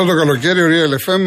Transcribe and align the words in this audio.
Αυτό 0.00 0.12
το 0.12 0.18
καλοκαίρι 0.18 0.62
ο 0.62 0.66
Real 0.66 1.10
FM 1.10 1.26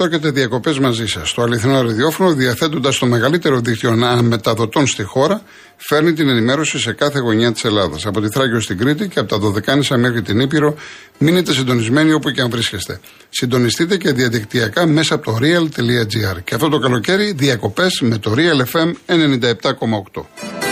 97,8 0.00 0.10
και 0.10 0.18
τα 0.18 0.30
διακοπές 0.30 0.78
μαζί 0.78 1.06
σας. 1.06 1.34
Το 1.34 1.42
αληθινό 1.42 1.82
ραδιόφωνο, 1.82 2.32
διαθέτοντας 2.32 2.98
το 2.98 3.06
μεγαλύτερο 3.06 3.60
δίκτυο 3.60 3.90
αναμεταδοτών 3.90 4.86
στη 4.86 5.02
χώρα, 5.02 5.42
φέρνει 5.76 6.12
την 6.12 6.28
ενημέρωση 6.28 6.78
σε 6.78 6.92
κάθε 6.92 7.18
γωνιά 7.18 7.52
της 7.52 7.64
Ελλάδας. 7.64 8.06
Από 8.06 8.20
τη 8.20 8.28
Θράκη 8.28 8.60
στην 8.60 8.78
Κρήτη 8.78 9.08
και 9.08 9.18
από 9.18 9.28
τα 9.28 9.38
Δωδεκάνησα 9.38 9.96
μέχρι 9.96 10.22
την 10.22 10.40
Ήπειρο, 10.40 10.74
μείνετε 11.18 11.52
συντονισμένοι 11.52 12.12
όπου 12.12 12.30
και 12.30 12.40
αν 12.40 12.50
βρίσκεστε. 12.50 13.00
Συντονιστείτε 13.28 13.96
και 13.96 14.12
διαδικτυακά 14.12 14.86
μέσα 14.86 15.14
από 15.14 15.24
το 15.24 15.38
real.gr. 15.40 16.42
Και 16.44 16.54
αυτό 16.54 16.68
το 16.68 16.78
καλοκαίρι 16.78 17.32
διακοπές 17.32 18.00
με 18.00 18.18
το 18.18 18.34
Real 18.36 18.76
FM 18.76 18.92
97,8. 19.06 20.71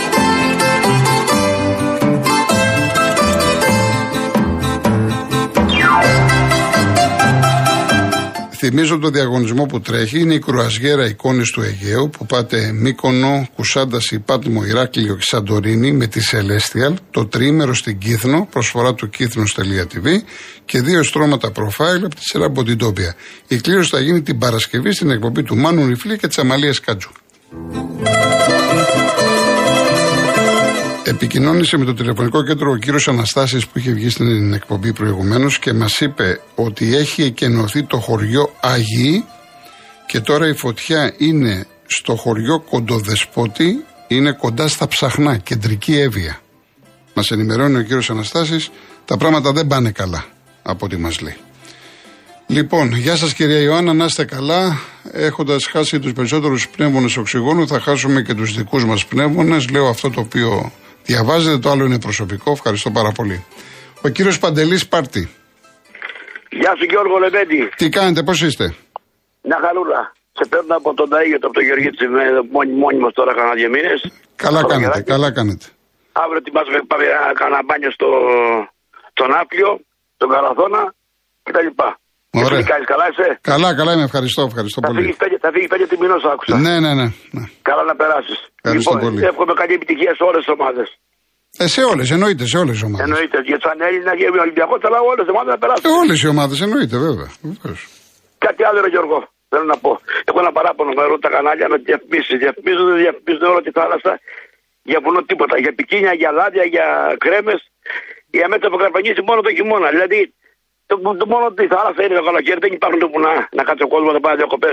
Θυμίζω 8.63 8.99
το 8.99 9.09
διαγωνισμό 9.09 9.65
που 9.65 9.81
τρέχει. 9.81 10.19
Είναι 10.19 10.33
η 10.33 10.39
κρουαζιέρα 10.39 11.05
εικόνες 11.05 11.49
του 11.49 11.61
Αιγαίου 11.61 12.09
που 12.09 12.25
πάτε 12.25 12.71
Μύκονο, 12.71 13.47
Κουσάντα, 13.55 13.97
Υπάτμο, 14.09 14.63
Ηράκλειο 14.63 15.15
και 15.15 15.23
Σαντορίνη 15.25 15.91
με 15.91 16.07
τη 16.07 16.21
Celestial. 16.31 16.93
Το 17.11 17.25
τρίμερο 17.25 17.73
στην 17.73 17.97
Κύθνο, 17.97 18.47
προσφορά 18.51 18.93
του 18.93 19.09
κύθνο.tv 19.09 20.05
και 20.65 20.81
δύο 20.81 21.03
στρώματα 21.03 21.51
προφάιλ 21.51 22.05
από 22.05 22.15
τη 22.15 22.21
σειρά 22.23 22.49
Μποντιντόπια. 22.49 23.15
Η 23.47 23.57
κλήρωση 23.57 23.89
θα 23.89 23.99
γίνει 23.99 24.21
την 24.21 24.37
Παρασκευή 24.37 24.91
στην 24.91 25.09
εκπομπή 25.09 25.43
του 25.43 25.57
Μάνου 25.57 25.85
Νιφλή 25.85 26.17
και 26.17 26.27
της 26.27 26.37
Αμαλίας 26.37 26.79
Κάτζου. 26.79 27.11
Επικοινώνησε 31.03 31.77
με 31.77 31.85
το 31.85 31.93
τηλεφωνικό 31.93 32.43
κέντρο 32.43 32.71
ο 32.71 32.75
κύριος 32.75 33.07
Αναστάσης 33.07 33.67
που 33.67 33.79
είχε 33.79 33.91
βγει 33.91 34.09
στην 34.09 34.53
εκπομπή 34.53 34.93
προηγουμένως 34.93 35.59
και 35.59 35.73
μας 35.73 35.99
είπε 35.99 36.41
ότι 36.55 36.95
έχει 36.95 37.23
εκενωθεί 37.23 37.83
το 37.83 37.97
χωριό 37.97 38.53
Αγί 38.61 39.25
και 40.05 40.19
τώρα 40.19 40.47
η 40.47 40.53
φωτιά 40.53 41.13
είναι 41.17 41.65
στο 41.85 42.15
χωριό 42.15 42.59
Κοντοδεσπότη, 42.59 43.83
είναι 44.07 44.31
κοντά 44.31 44.67
στα 44.67 44.87
ψαχνά, 44.87 45.37
κεντρική 45.37 45.99
έβεια. 45.99 46.39
Μας 47.13 47.31
ενημερώνει 47.31 47.77
ο 47.77 47.81
κύριος 47.81 48.09
Αναστάσης, 48.09 48.71
τα 49.05 49.17
πράγματα 49.17 49.51
δεν 49.51 49.67
πάνε 49.67 49.91
καλά 49.91 50.25
από 50.61 50.85
ό,τι 50.85 50.97
μας 50.97 51.21
λέει. 51.21 51.35
Λοιπόν, 52.47 52.91
γεια 52.91 53.15
σας 53.15 53.33
κυρία 53.33 53.59
Ιωάννα, 53.59 53.93
να 53.93 54.05
είστε 54.05 54.25
καλά. 54.25 54.79
Έχοντας 55.11 55.65
χάσει 55.65 55.99
τους 55.99 56.13
περισσότερους 56.13 56.67
πνεύμονες 56.67 57.17
οξυγόνου, 57.17 57.67
θα 57.67 57.79
χάσουμε 57.79 58.21
και 58.21 58.33
τους 58.33 58.55
δικούς 58.55 58.85
μας 58.85 59.05
πνεύμονες. 59.05 59.69
Λέω 59.69 59.87
αυτό 59.87 60.09
το 60.09 60.19
οποίο 60.19 60.71
Διαβάζετε, 61.05 61.57
το 61.57 61.69
άλλο 61.69 61.85
είναι 61.85 61.99
προσωπικό. 61.99 62.51
Ευχαριστώ 62.51 62.89
πάρα 62.91 63.11
πολύ. 63.11 63.45
Ο 64.01 64.07
κύριος 64.09 64.39
Παντελής 64.39 64.87
Πάρτη. 64.87 65.29
Γεια 66.49 66.73
σου 66.77 66.85
Γιώργο 66.89 67.17
Λεβέντη. 67.17 67.69
Τι 67.75 67.89
κάνετε, 67.89 68.23
πώς 68.23 68.41
είστε; 68.41 68.75
Μια 69.41 69.59
χαρούλα. 69.63 70.01
Σε 70.37 70.45
παίρνω 70.49 70.75
από 70.75 70.93
τον 70.93 71.07
Ταΐγετο, 71.13 71.45
από 71.49 71.53
τον 71.53 71.63
Γεωργή 71.63 71.89
τη 71.89 72.05
μόνοι, 72.51 72.71
μόνοι 72.83 72.99
μα 73.03 73.09
τώρα 73.11 73.33
κάνα 73.33 73.53
δύο 73.53 73.69
μήνες. 73.69 73.99
Καλά 74.35 74.61
κάνετε, 74.71 75.01
καλά 75.01 75.31
κάνετε. 75.37 75.65
Αύριο 76.11 76.37
ετοιμάζουμε 76.43 76.79
πάμε 76.91 77.03
να 77.27 77.33
κάνουμε 77.39 77.63
μπάνιο 77.67 77.91
στο, 77.97 78.07
στον 79.13 79.29
Άπλιο, 79.41 79.71
στον 80.15 80.29
Καραθώνα 80.33 80.83
κτλ. 81.45 81.69
Ωραία. 82.39 82.61
Κάνεις, 82.73 82.87
καλά 82.93 83.05
είσαι; 83.11 83.27
Καλά, 83.51 83.69
καλά 83.79 83.91
είμαι. 83.93 84.05
Ευχαριστώ, 84.11 84.41
ευχαριστώ 84.51 84.79
θα 84.81 84.87
πολύ. 84.87 84.99
Φύγεις, 85.01 85.39
θα 85.45 85.49
φύγεις 85.53 85.69
πέντε 85.73 85.85
τιμηνό, 85.91 86.17
άκουσα. 86.33 86.53
Ναι, 86.65 86.75
ναι, 86.83 86.91
ναι, 86.99 87.07
ναι. 87.35 87.45
Καλά 87.69 87.83
να 87.91 87.95
περάσεις. 88.01 88.39
Ευχαριστώ 88.63 88.93
λοιπόν, 88.93 89.13
πολύ. 89.13 89.25
εύχομαι 89.31 89.53
καλή 89.61 89.73
επιτυχία 89.79 90.11
σε 90.19 90.23
όλες 90.29 90.41
τις 90.43 90.51
ομάδες. 90.57 90.87
Ε, 91.63 91.67
σε 91.75 91.81
όλες, 91.91 92.07
εννοείται, 92.15 92.43
σε 92.51 92.57
όλες 92.61 92.73
τις 92.75 92.83
ομάδες. 92.87 93.05
Εννοείται. 93.07 93.37
Για 93.49 93.59
σαν 93.65 93.77
Έλληνα 93.87 94.11
και 94.17 94.25
Ολυμπιακό, 94.45 94.75
αλλά 94.87 94.99
όλες 95.11 95.23
τις 95.25 95.33
ομάδες 95.35 95.51
να 95.55 95.59
περάσουν. 95.61 95.85
Ε, 95.89 95.91
όλες 96.01 96.17
οι 96.23 96.27
ομάδες, 96.33 96.57
εννοείται, 96.65 96.97
βέβαια. 97.07 97.29
Βεβαίως. 97.49 97.79
Κάτι 98.45 98.61
άλλο, 98.67 98.77
ρε 98.85 98.89
Γιώργο, 98.95 99.17
θέλω 99.51 99.65
να 99.73 99.77
πω. 99.83 99.91
Έχω 100.27 100.39
ένα 100.45 100.51
παράπονο 100.57 100.91
με 100.97 101.03
τα 101.25 101.29
κανάλια 101.35 101.67
με 101.71 101.77
διαφημίσεις. 101.89 102.35
Διαφημίζουν, 102.43 102.85
δεν 102.91 102.99
διαφημίζουν 103.03 103.45
όλη 103.53 103.63
τη 103.67 103.71
θάλασσα 103.79 104.13
για 104.89 104.99
βουνό 105.03 105.21
τίποτα. 105.29 105.55
Για 105.63 105.71
πικίνια, 105.77 106.13
για 106.21 106.29
λάδια, 106.39 106.65
για 106.75 106.87
κρέμες. 107.23 107.61
Για 108.35 108.47
μέτρα 108.51 108.67
που 108.71 108.77
καρπανίσει 108.83 109.21
μόνο 109.29 109.39
το 109.45 109.51
χειμώνα. 109.57 109.87
Δηλαδή 109.95 110.19
το, 110.91 110.95
το 111.21 111.25
μόνο 111.33 111.45
τη 111.59 111.65
θάλασσα 111.73 112.01
είναι 112.05 112.15
το 112.19 112.25
καλοκαίρι, 112.29 112.59
δεν 112.65 112.71
υπάρχουν 112.77 112.99
το 113.05 113.09
βουνά 113.13 113.33
να 113.57 113.63
κάτσει 113.67 113.83
ο 113.87 113.89
κόσμος 113.93 114.11
να 114.17 114.21
πάει 114.25 114.35
διακοπέ. 114.41 114.71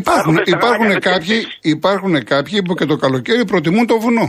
Υπάρχουν, 0.00 0.34
Υπάρχουν 0.34 0.46
στα 0.46 0.56
υπάρχουν, 0.58 0.86
κανάλια 0.86 1.00
με 1.02 1.06
κάποιοι, 1.10 1.36
διαφημίσεις. 1.38 1.72
υπάρχουν 1.76 2.12
κάποιοι 2.32 2.56
που 2.66 2.72
και 2.78 2.86
το 2.92 2.96
καλοκαίρι 3.04 3.42
προτιμούν 3.52 3.84
το 3.92 3.96
βουνό. 4.04 4.26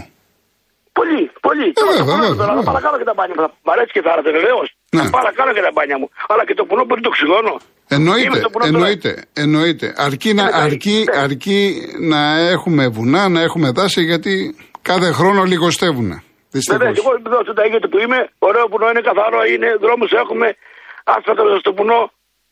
Πολύ, 1.00 1.22
πολύ. 1.48 1.68
Ε, 1.70 1.78
Τώρα 1.80 1.92
βέβαια, 1.92 2.04
το 2.04 2.12
βουνό, 2.12 2.22
βέβαια, 2.28 2.36
τώρα 2.42 2.54
βέβαια. 2.54 2.64
θα 2.68 2.72
παρακάνω 2.72 2.96
και 3.00 3.08
τα 3.12 3.16
μπάνια 3.18 3.34
μου. 3.38 3.42
Θα 3.46 3.50
μ' 3.66 3.72
αρέσει 3.74 3.92
και 3.96 4.02
η 4.04 4.06
θάλασσα 4.08 4.32
βεβαίως. 4.40 4.68
Ναι. 4.96 5.02
Θα 5.04 5.10
παρακάνω 5.18 5.50
και 5.56 5.64
τα 5.68 5.72
μπάνια 5.76 5.98
μου. 6.02 6.08
Αλλά 6.32 6.44
και 6.48 6.56
το 6.60 6.64
βουνό 6.70 6.84
που 6.88 6.94
είναι 6.96 7.06
το 7.08 7.12
οξυγόνο. 7.14 7.54
Είμαι 7.58 7.96
Εννοείται, 7.98 8.38
στο 8.44 8.50
βουνό 8.54 8.64
τώρα. 8.66 8.68
εννοείται, 8.72 9.12
εννοείται. 9.44 9.88
Αρκεί 10.08 10.30
να, 10.40 10.44
Ε, 10.44 10.52
αρκεί, 10.66 10.98
ναι. 11.08 11.18
αρκεί 11.26 11.60
να 12.12 12.22
έχουμε 12.56 12.84
βουνά, 12.98 13.22
να 13.36 13.40
έχουμε 13.48 13.68
δάση, 13.80 14.02
γιατί 14.12 14.34
κάθε 14.90 15.10
χρόνο 15.20 15.42
λιγοστεύουν. 15.52 16.10
Δυστυχώς. 16.56 16.78
Βέβαια, 16.80 16.94
εγώ 17.02 17.12
εδώ 17.30 17.40
στο 17.46 17.54
Ταγίγετο 17.58 17.88
που 17.92 18.00
είμαι, 18.04 18.20
ωραίο 18.50 18.66
βουνό 18.74 18.88
είναι 18.92 19.04
καθαρό, 19.10 19.40
είναι 19.54 19.70
δρόμους 19.84 20.12
έχουμε, 20.24 20.48
άσφαλτο 21.14 21.44
στο 21.64 21.72
βουνό. 21.78 22.02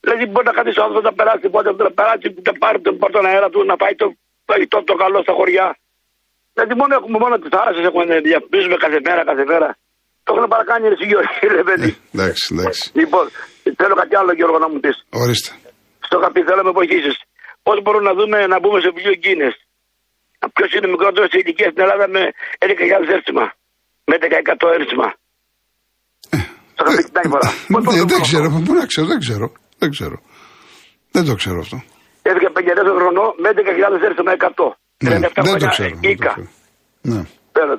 Δηλαδή 0.02 0.24
μπορεί 0.30 0.46
να 0.50 0.56
καθίσει 0.58 0.78
ο 0.80 0.82
άνθρωπος 0.84 1.04
να 1.10 1.14
περάσει, 1.18 1.46
πότε 1.54 1.68
να 1.88 1.92
περάσει, 1.98 2.26
να 2.48 2.52
πάρει 2.62 2.78
τον, 2.84 2.94
πάρει 3.00 3.12
τον 3.16 3.26
αέρα 3.30 3.48
του, 3.52 3.60
να 3.70 3.76
πάει 3.82 3.94
το 4.02 4.06
φαγητό 4.48 4.78
το 4.90 4.94
καλό 5.02 5.18
στα 5.24 5.32
χωριά. 5.38 5.68
Δηλαδή 6.54 6.72
μόνο 6.80 6.92
έχουμε 6.98 7.18
μόνο 7.24 7.34
τις 7.40 7.50
θάλασσες, 7.54 7.84
έχουμε 7.88 8.04
να 8.10 8.16
διαφημίζουμε 8.28 8.76
κάθε 8.84 8.98
μέρα, 9.06 9.20
κάθε 9.30 9.44
μέρα. 9.52 9.68
Το 10.24 10.28
έχουν 10.34 10.44
παρακάνει 10.54 10.84
ρε 10.92 10.96
Γιώργο, 11.10 11.30
ρε 11.60 11.64
παιδί. 11.68 11.90
Εντάξει, 12.14 12.44
εντάξει. 12.54 12.84
Λοιπόν, 13.00 13.24
θέλω 13.80 13.94
κάτι 14.02 14.14
άλλο 14.20 14.32
Γιώργο 14.38 14.58
να 14.64 14.68
μου 14.70 14.78
πεις. 14.84 14.96
Ορίστε. 15.22 15.50
Στο 16.06 16.16
καπί 16.22 16.40
θέλω 16.46 16.60
να 16.62 16.66
με 16.68 16.74
βοηθήσεις. 16.78 17.16
Πώς 17.66 17.76
μπορούμε 17.82 18.04
να 18.10 18.14
δούμε 18.18 18.46
να 18.52 18.58
μπούμε 18.60 18.78
σε 18.80 18.90
βιβλίο 18.94 19.14
Γκίνε. 19.22 19.48
Ποιος 20.56 20.70
είναι 20.72 20.88
μικρότερος 20.94 21.28
σε 21.30 21.38
ηλικία 21.42 21.68
στην 21.70 21.82
Ελλάδα 21.84 22.06
με 22.08 22.22
11.000 22.58 23.08
έρθιμα. 23.18 23.44
Με 24.08 24.14
11% 24.20 24.68
έρθιμα. 24.80 25.08
Το 26.78 26.82
είχα 26.86 26.96
πει 26.96 27.02
την 27.08 27.16
άλλη 27.20 27.28
φορά. 27.34 27.48
Πώς 27.72 27.80
Ε, 27.80 27.84
μπορούμε 27.84 27.92
Δεν 28.00 28.06
να 28.06 28.12
το 28.16 28.26
ξέρω, 28.28 28.46
βρούμε. 28.50 28.64
πού 28.66 28.72
να 28.80 28.86
ξέρω, 28.90 29.06
δεν 29.12 29.18
ξέρω. 29.24 29.46
Δεν 29.82 29.90
ξέρω. 29.94 30.16
Δεν 31.14 31.24
το 31.28 31.34
ξέρω 31.40 31.58
αυτό. 31.66 31.78
Έφυγε 32.28 32.48
50 32.56 32.92
χρονών 32.98 33.28
με 33.42 33.48
11.000 33.56 34.08
έρθιμα 34.10 34.32
100. 34.32 34.76
Ναι, 35.04 35.16
37 35.16 35.20
δεν 35.20 35.22
το 35.22 35.30
χρόνια 35.42 35.68
ξέρω. 35.74 35.88
δεν 35.88 36.00
το 36.02 36.08
Ήκα. 36.08 36.30
ξέρω. 36.34 36.48
Ναι. 37.10 37.20
Πέρα. 37.56 37.74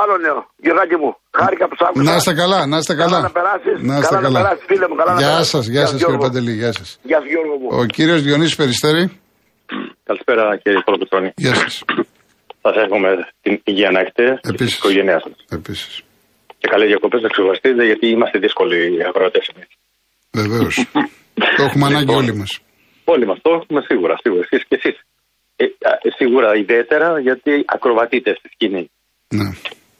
Άλλο 0.00 0.14
νέο. 0.26 0.38
Γιωργάκη 0.64 0.96
μου. 1.02 1.10
Χάρηκα 1.38 1.64
που 1.68 1.74
σ' 1.78 1.82
άκουσα. 1.86 2.02
Να 2.10 2.14
είστε 2.16 2.34
καλά, 2.42 2.66
να 2.72 2.76
είστε 2.80 2.94
καλά. 2.94 3.10
Καλά 3.10 3.20
να 3.28 3.30
περάσεις. 3.38 3.76
Να 3.88 3.94
είστε 3.98 4.14
Καλά 4.14 4.20
να 4.20 4.26
καλά. 4.28 4.38
περάσεις, 4.42 4.64
φίλε 4.70 4.86
μου. 4.90 4.94
Καλά 5.00 5.12
να 5.14 5.18
Γεια 5.20 5.28
περάσεις. 5.28 5.50
σας, 5.54 5.64
γεια 5.66 5.72
Γεια 5.80 5.86
σας 5.90 5.90
σου, 5.90 5.96
κύριε 6.06 6.16
Γιώργο. 6.16 6.26
Παντελή, 6.26 6.52
γεια 6.60 6.72
σας. 6.78 6.88
Γεια 7.02 7.18
σου 7.22 7.28
Γιώργο 7.34 7.54
μου. 7.60 7.68
Ο 7.80 7.84
κύριος 7.96 8.20
Διονύσης 8.26 8.56
Περιστέρη, 8.60 9.02
Καλησπέρα 10.08 10.44
κύριε 10.62 10.80
Πρωτοκτρόνη. 10.84 11.30
γεια 11.36 11.54
σας. 11.54 11.74
Θα 12.62 12.68
σας 12.72 12.82
εύχομαι 12.84 13.10
την 13.42 13.60
υγεία 13.64 13.90
να 13.90 14.00
έχετε 14.00 14.22
και 14.42 14.48
Επίσης. 14.52 14.78
την 14.80 14.90
οικογένειάς 14.90 15.22
σας. 15.22 15.36
Επίσης. 15.58 16.02
Και 16.58 16.68
καλές 16.68 16.88
διακοπές 16.88 17.20
να 17.22 17.28
ξεχωριστείτε 17.28 17.84
γιατί 17.84 18.06
είμαστε 18.08 18.38
δύσκολοι 18.38 18.96
οι 18.96 19.02
αγρότες 19.02 19.48
εμείς. 19.54 19.68
Βεβαίως. 20.32 20.86
το 21.56 21.62
έχουμε 21.62 21.86
ανάγκη 21.86 22.04
Λοιπόν. 22.06 22.16
όλοι 22.16 22.34
μας. 22.36 22.60
Όλοι 23.04 23.26
μας 23.26 23.38
το 23.42 23.50
έχουμε 23.52 23.80
σίγουρα, 23.88 24.16
σίγουρα. 24.22 24.46
Εσείς 24.50 24.66
και 24.68 24.74
εσείς. 24.82 25.00
Ε, 25.56 25.64
α, 25.64 25.98
σίγουρα 26.16 26.56
ιδιαίτερα 26.56 27.20
γιατί 27.20 27.64
ακροβατείτε 27.66 28.34
στη 28.38 28.48
σκηνή. 28.52 28.90
Ναι. 29.28 29.48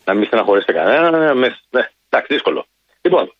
Να 0.04 0.14
μην 0.14 0.26
στεναχωρήσετε 0.26 0.72
κανέναν. 0.72 1.14
ε, 1.14 1.34
με- 1.34 1.58
ναι, 1.70 1.88
εντάξει, 2.08 2.32
δύσκολο. 2.34 2.66
Λοιπόν, 3.00 3.34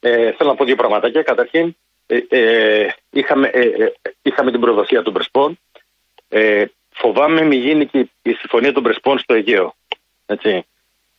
ε, 0.00 0.32
θέλω 0.32 0.50
να 0.50 0.54
πω 0.56 0.64
δύο 0.64 0.76
πραγματάκια. 0.76 1.22
Καταρχήν, 1.22 1.76
ε, 2.06 2.16
ε, 2.28 2.86
είχαμε, 3.10 3.48
ε, 3.52 3.60
ε, 3.60 3.92
είχαμε 4.22 4.50
την 4.50 4.60
προδοσία 4.60 5.02
των 5.02 5.12
Πρεσπών. 5.12 5.58
Ε, 6.28 6.64
φοβάμαι 6.92 7.42
μη 7.42 7.56
γίνει 7.56 7.86
και 7.86 7.98
η 8.22 8.32
συμφωνία 8.32 8.72
των 8.72 8.82
Πρεσπών 8.82 9.18
στο 9.18 9.34
Αιγαίο. 9.34 9.74
Έτσι. 10.26 10.64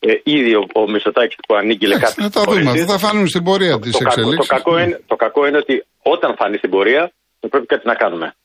Ε, 0.03 0.13
ήδη 0.23 0.55
ο, 0.55 0.67
ο 0.73 0.89
Μητσοτάκης 0.89 1.35
που 1.47 1.55
ανήγγειλε 1.55 1.95
Εντάξει, 1.95 2.15
κάτι. 2.15 2.21
να 2.21 2.29
τα 2.29 2.51
δούμε. 2.51 2.69
Αυτά 2.69 2.85
θα 2.85 2.97
φάνουν 2.97 3.27
στην 3.27 3.43
πορεία 3.43 3.79
της 3.79 3.91
το, 3.91 3.97
κακό, 3.97 4.13
το, 4.13 4.21
εξελίξη. 4.21 4.47
κακό 4.47 4.77
είναι, 4.79 5.01
το 5.07 5.15
κακό 5.15 5.47
είναι 5.47 5.57
ότι 5.57 5.85
όταν 6.01 6.35
φανεί 6.35 6.57
στην 6.57 6.69
πορεία 6.69 7.11
θα 7.39 7.47
πρέπει 7.47 7.65
κάτι 7.65 7.87
να 7.87 7.95
κάνουμε. 7.95 8.35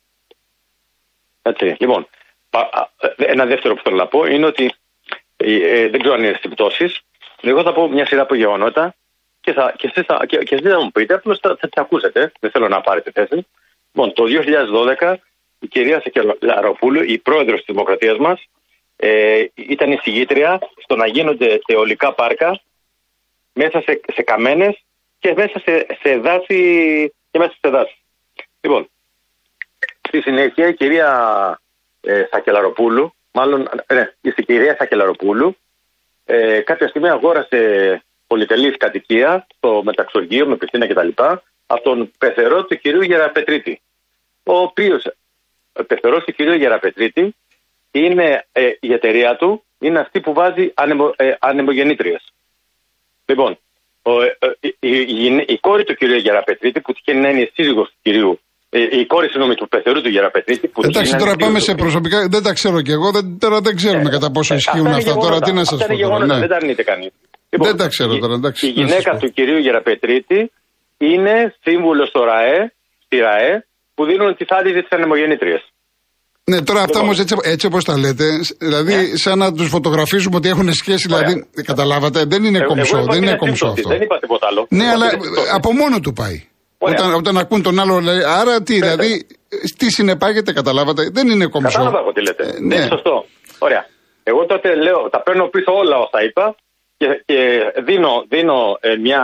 Έτσι. 1.43 1.77
Λοιπόν, 1.79 2.09
πα- 2.51 2.69
α, 2.73 2.89
ε, 3.01 3.33
ένα 3.33 3.45
δεύτερο 3.45 3.75
που 3.75 3.83
θέλω 3.85 3.97
να 3.97 4.07
πω 4.07 4.27
είναι 4.27 4.47
ότι 4.47 4.75
ε, 5.37 5.55
ε, 5.55 5.89
δεν 5.89 6.01
ξέρω 6.01 6.15
αν 6.15 6.23
είναι 6.23 6.39
συμπτώσει. 6.41 6.95
Εγώ 7.41 7.63
θα 7.63 7.73
πω 7.73 7.89
μια 7.89 8.07
σειρά 8.07 8.23
από 8.23 8.35
γεγονότα 8.35 8.95
και, 9.41 9.53
θα, 9.53 9.75
και, 9.77 9.87
εσείς 9.87 10.07
θα, 10.07 10.27
και, 10.27 10.37
και 10.37 10.55
εσείς 10.55 10.71
θα 10.71 10.83
μου 10.83 10.91
πείτε, 10.91 11.15
απλώς 11.15 11.39
θα, 11.43 11.57
θα, 11.61 11.69
τα 11.69 11.81
ακούσετε. 11.81 12.33
Δεν 12.41 12.51
θέλω 12.51 12.69
να 12.69 12.81
πάρετε 12.81 13.11
θέση. 13.11 13.47
Λοιπόν, 13.93 14.13
το 14.13 14.25
2012 15.01 15.15
η 15.59 15.67
κυρία 15.67 16.01
Σακελαροπούλου, 16.01 17.03
η 17.03 17.19
πρόεδρος 17.19 17.57
της 17.57 17.67
Δημοκρατίας 17.75 18.19
μας, 18.19 18.45
ε, 18.97 19.45
ήταν 19.55 19.93
η 19.93 19.99
συγγήτρια 20.03 20.59
στο 20.83 20.97
να 20.97 21.07
γίνονται 21.07 21.61
αιωλικά 21.67 22.15
πάρκα 22.15 22.61
μέσα 23.53 23.81
σε, 23.81 24.01
σε 24.15 24.23
καμένες 24.23 24.85
και 25.19 25.35
μέσα 25.37 25.59
σε, 25.59 25.87
σε 26.03 26.17
δάση 26.17 27.13
και 27.31 27.39
μέσα 27.39 27.55
σε 27.61 27.69
δάση. 27.69 27.97
Λοιπόν, 28.61 28.89
στη 30.09 30.21
συνέχεια 30.21 30.69
η 30.69 30.75
κυρία 30.75 31.61
ε, 32.01 32.25
Σακελαροπούλου, 32.31 33.15
μάλλον 33.33 33.69
ναι, 33.93 34.13
η 34.21 34.43
κυρία 34.43 34.77
Σακελαροπούλου, 34.79 35.57
ε, 36.25 36.61
κάποια 36.61 36.89
στιγμή 36.89 37.09
αγόρασε 37.09 38.03
πολυτελή 38.27 38.77
κατοικία 38.77 39.47
στο 39.57 39.83
μεταξουργείο 39.85 40.47
με 40.47 40.57
πισίνα 40.57 40.87
κτλ. 40.87 41.09
από 41.67 41.83
τον 41.83 42.11
πεθερό 42.19 42.65
του 42.65 42.79
κυρίου 42.79 43.03
Γεραπετρίτη. 43.03 43.81
Ο 44.43 44.59
οποίος 44.59 45.05
ο 45.73 45.85
πεθερός 45.85 46.25
του 46.25 46.33
κυρίου 46.33 46.55
Γεραπετρίτη 46.55 47.35
είναι 47.91 48.47
ε, 48.53 48.63
η 48.81 48.93
εταιρεία 48.93 49.37
του, 49.37 49.65
είναι 49.79 49.99
αυτή 49.99 50.21
που 50.21 50.33
βάζει 50.33 50.73
ανεμο, 50.75 51.15
ε, 51.17 51.35
ανεμογεννήτριες. 51.39 52.23
Λοιπόν, 53.27 53.59
ο, 54.03 54.23
ε, 54.23 54.37
ε, 54.39 54.69
η, 54.81 54.91
η, 55.01 55.45
η, 55.47 55.59
κόρη 55.59 55.85
του 55.85 55.95
κυρίου 55.95 56.17
Γεραπετρίτη, 56.17 56.81
που 56.81 56.93
τυχαίνει 56.93 57.21
να 57.21 57.29
είναι 57.29 57.51
σύζυγος 57.55 57.89
του 57.89 57.99
κυρίου, 58.03 58.41
ε, 58.71 58.81
η 59.01 59.07
κόρη 59.07 59.27
συγγνώμη 59.27 59.55
του 59.55 59.69
πεθερού 59.69 60.01
του 60.03 60.09
Γεραπετρίτη. 60.09 60.69
Που 60.69 60.81
Εντάξει, 60.85 61.17
τώρα 61.17 61.35
πάμε 61.37 61.59
σε 61.59 61.75
προσωπικά. 61.75 62.29
Δεν 62.31 62.43
τα 62.43 62.53
ξέρω 62.53 62.83
κι 62.83 62.91
εγώ, 62.91 63.11
δεν, 63.11 63.39
τώρα 63.39 63.61
δεν 63.61 63.77
ξέρουμε 63.77 64.11
κατά 64.11 64.31
πόσο 64.31 64.55
ισχύουν 64.55 64.87
αυτά. 64.87 65.15
Τώρα 65.15 65.41
τι 65.41 65.53
να 65.53 65.65
σας 65.65 65.87
πω. 65.87 65.97
Τώρα, 65.97 66.27
ναι. 66.27 66.39
Δεν 66.39 66.49
τα 66.49 66.57
αρνείται 66.57 66.83
κανείς. 66.83 67.11
Λοιπόν, 67.51 67.69
δεν 67.69 67.77
τα 67.77 67.89
ξέρω 67.89 68.19
τώρα, 68.19 68.35
εντάξει. 68.35 68.67
Η 68.67 68.71
γυναίκα 68.71 69.17
του 69.17 69.29
κυρίου 69.31 69.59
Γεραπετρίτη 69.59 70.53
είναι 70.99 71.55
σύμβουλος 71.63 72.09
στο 72.09 72.25
ΡΑΕ, 72.25 72.73
στη 73.05 73.17
ΡΑΕ, 73.17 73.67
που 73.95 74.05
δίνουν 74.05 74.37
τις 74.37 74.47
άδειες 74.51 74.75
τη 74.83 74.89
ανεμογεννήτρια. 74.91 75.63
Ναι, 76.51 76.63
τώρα 76.63 76.81
αυτά 76.83 77.01
όμως 77.01 77.19
έτσι, 77.21 77.35
έτσι 77.43 77.67
όπως 77.67 77.85
τα 77.85 77.99
λέτε, 77.99 78.25
δηλαδή 78.59 78.95
ναι. 78.95 79.17
σαν 79.17 79.39
να 79.39 79.53
τους 79.53 79.69
φωτογραφίζουμε 79.69 80.37
ότι 80.37 80.49
έχουν 80.49 80.73
σχέση, 80.73 81.07
δηλαδή. 81.07 81.47
Καταλάβατε, 81.65 82.25
δεν 82.25 82.45
είναι 82.45 82.59
ε, 82.59 82.63
κομψό. 82.63 83.05
Δεν 83.11 83.23
είναι 83.23 83.37
κομψό 83.37 83.67
αυτό. 83.67 83.89
Δεν 83.89 84.01
είπα 84.01 84.19
τίποτα 84.19 84.47
άλλο. 84.47 84.67
Ναι, 84.69 84.89
αλλά 84.89 85.07
από 85.55 85.73
μόνο 85.73 86.01
του 86.01 86.13
πάει. 86.13 86.45
Όταν, 86.79 87.15
όταν 87.15 87.39
ακούν 87.39 87.63
τον 87.63 87.81
άλλο, 87.81 87.99
λέει, 87.99 88.23
άρα 88.41 88.63
τι, 88.63 88.75
δηλαδή, 88.75 89.27
τι 89.77 89.91
συνεπάγεται, 89.91 90.53
καταλάβατε, 90.53 91.09
δεν 91.13 91.29
είναι 91.29 91.47
κομψό. 91.47 91.79
Κατάλαβα 91.79 91.99
εγώ 91.99 92.13
τι 92.13 92.23
λέτε. 92.23 92.43
Ε, 92.43 92.61
ναι. 92.61 92.75
Είναι 92.75 92.87
σωστό. 92.87 93.25
Ωραία. 93.59 93.87
Εγώ 94.23 94.47
τότε 94.47 94.75
λέω, 94.75 95.09
τα 95.11 95.23
παίρνω 95.23 95.47
πίσω 95.47 95.73
όλα 95.73 95.97
όσα 95.97 96.25
είπα 96.25 96.55
και, 96.97 97.23
και 97.25 97.39
δίνω, 97.85 98.25
δίνω 98.29 98.77
ε, 98.81 98.97
μια 98.97 99.23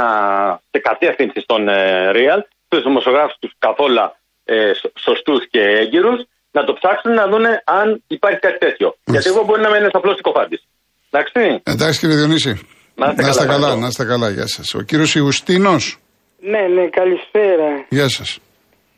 κατεύθυνση 0.83 1.41
στον 1.41 1.69
ε, 1.69 2.11
Real, 2.15 2.41
στους 2.67 2.83
δημοσιογράφους 2.83 3.37
τους 3.41 3.53
καθόλου 3.59 4.13
ε, 4.45 4.71
σωστούς 4.99 5.49
και 5.51 5.61
έγκυρους, 5.61 6.21
να 6.57 6.65
το 6.65 6.73
ψάξουν 6.79 7.13
να 7.21 7.25
δουν 7.31 7.45
αν 7.65 8.03
υπάρχει 8.07 8.39
κάτι 8.39 8.59
τέτοιο. 8.59 8.89
Γιατί 9.05 9.29
εγώ 9.29 9.45
μπορεί 9.45 9.61
να 9.61 9.69
είμαι 9.69 9.79
ένας 9.79 9.95
απλός 9.99 10.17
συκοφάντης. 10.17 10.63
Εντάξει. 11.11 11.63
Εντάξει 11.73 11.99
κύριε 12.01 12.17
Διονύση. 12.17 12.53
Να 12.95 13.07
είστε, 13.09 13.23
καλά, 13.23 13.47
καλά, 13.47 13.77
να 13.77 13.87
είστε 13.87 14.05
καλά, 14.05 14.29
γεια 14.31 14.47
σας. 14.47 14.75
Ο 14.75 14.81
κύριος 14.81 15.15
Ιουστίνος. 15.15 15.99
Ναι, 16.39 16.63
ναι, 16.75 16.89
καλησπέρα. 16.89 17.69
Γεια 17.89 18.09
σας. 18.09 18.39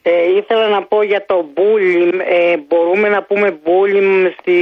Ε, 0.03 0.37
ήθελα 0.39 0.69
να 0.69 0.83
πω 0.83 1.03
για 1.03 1.25
το 1.27 1.37
bullying. 1.57 2.19
Ε, 2.31 2.57
μπορούμε 2.69 3.09
να 3.09 3.23
πούμε 3.23 3.59
bullying 3.65 4.31
στη 4.39 4.57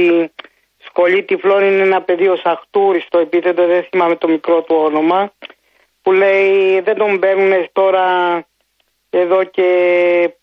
σχολή 0.87 1.23
τυφλών 1.23 1.63
είναι 1.63 1.81
ένα 1.81 2.01
παιδί 2.01 2.27
ο 2.27 2.35
Σαχτούρης, 2.35 3.05
το 3.09 3.19
επίθετο 3.19 3.67
δεν 3.67 3.83
θυμάμαι 3.89 4.15
το 4.15 4.27
μικρό 4.27 4.61
του 4.61 4.75
όνομα, 4.87 5.31
που 6.01 6.11
λέει 6.11 6.81
δεν 6.83 6.95
τον 6.95 7.19
παίρνουν 7.19 7.69
τώρα 7.71 8.05
εδώ 9.21 9.43
και 9.43 9.67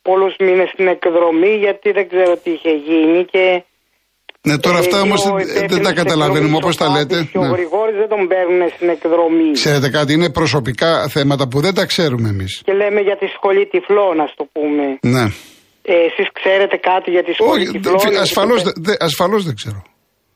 πολλούς 0.03 0.35
μήνες 0.39 0.69
στην 0.73 0.87
εκδρομή 0.87 1.55
γιατί 1.65 1.91
δεν 1.93 2.09
ξέρω 2.09 2.37
τι 2.37 2.51
είχε 2.51 2.71
γίνει 2.71 3.25
και 3.25 3.63
ναι, 4.43 4.59
τώρα 4.59 4.79
αυτά 4.79 4.99
ε, 4.99 5.01
όμως 5.01 5.21
δεν 5.69 5.83
τα 5.83 5.93
καταλαβαίνουμε 5.93 6.57
όπως 6.57 6.77
τα 6.77 6.89
λέτε. 6.89 7.29
Και 7.33 7.39
ο 7.39 7.41
ναι. 7.41 7.49
Γρηγόρης 7.49 7.97
δεν 7.97 8.09
τον 8.09 8.27
παίρνουν 8.29 8.69
στην 8.75 8.89
εκδρομή. 8.89 9.51
Ξέρετε 9.53 9.91
κάτι, 9.91 10.13
είναι 10.13 10.31
προσωπικά 10.31 11.09
θέματα 11.09 11.49
που 11.49 11.61
δεν 11.61 11.75
τα 11.75 11.87
ξέρουμε 11.87 12.29
εμείς. 12.29 12.63
Και 12.65 12.73
λέμε 12.73 13.01
για 13.01 13.17
τη 13.17 13.27
σχολή 13.27 13.67
τυφλών, 13.67 14.21
ας 14.21 14.33
το 14.37 14.49
πούμε. 14.53 14.99
Ναι. 15.01 15.25
Ε, 15.83 15.95
Εσείς 16.09 16.29
ξέρετε 16.33 16.77
κάτι 16.77 17.11
για 17.11 17.25
τη 17.25 17.33
σχολή 17.33 17.63
Όχι, 17.63 17.71
τυφλών. 17.71 17.99
Ασφαλώς 18.99 19.45
δεν 19.45 19.55
ξέρω. 19.55 19.83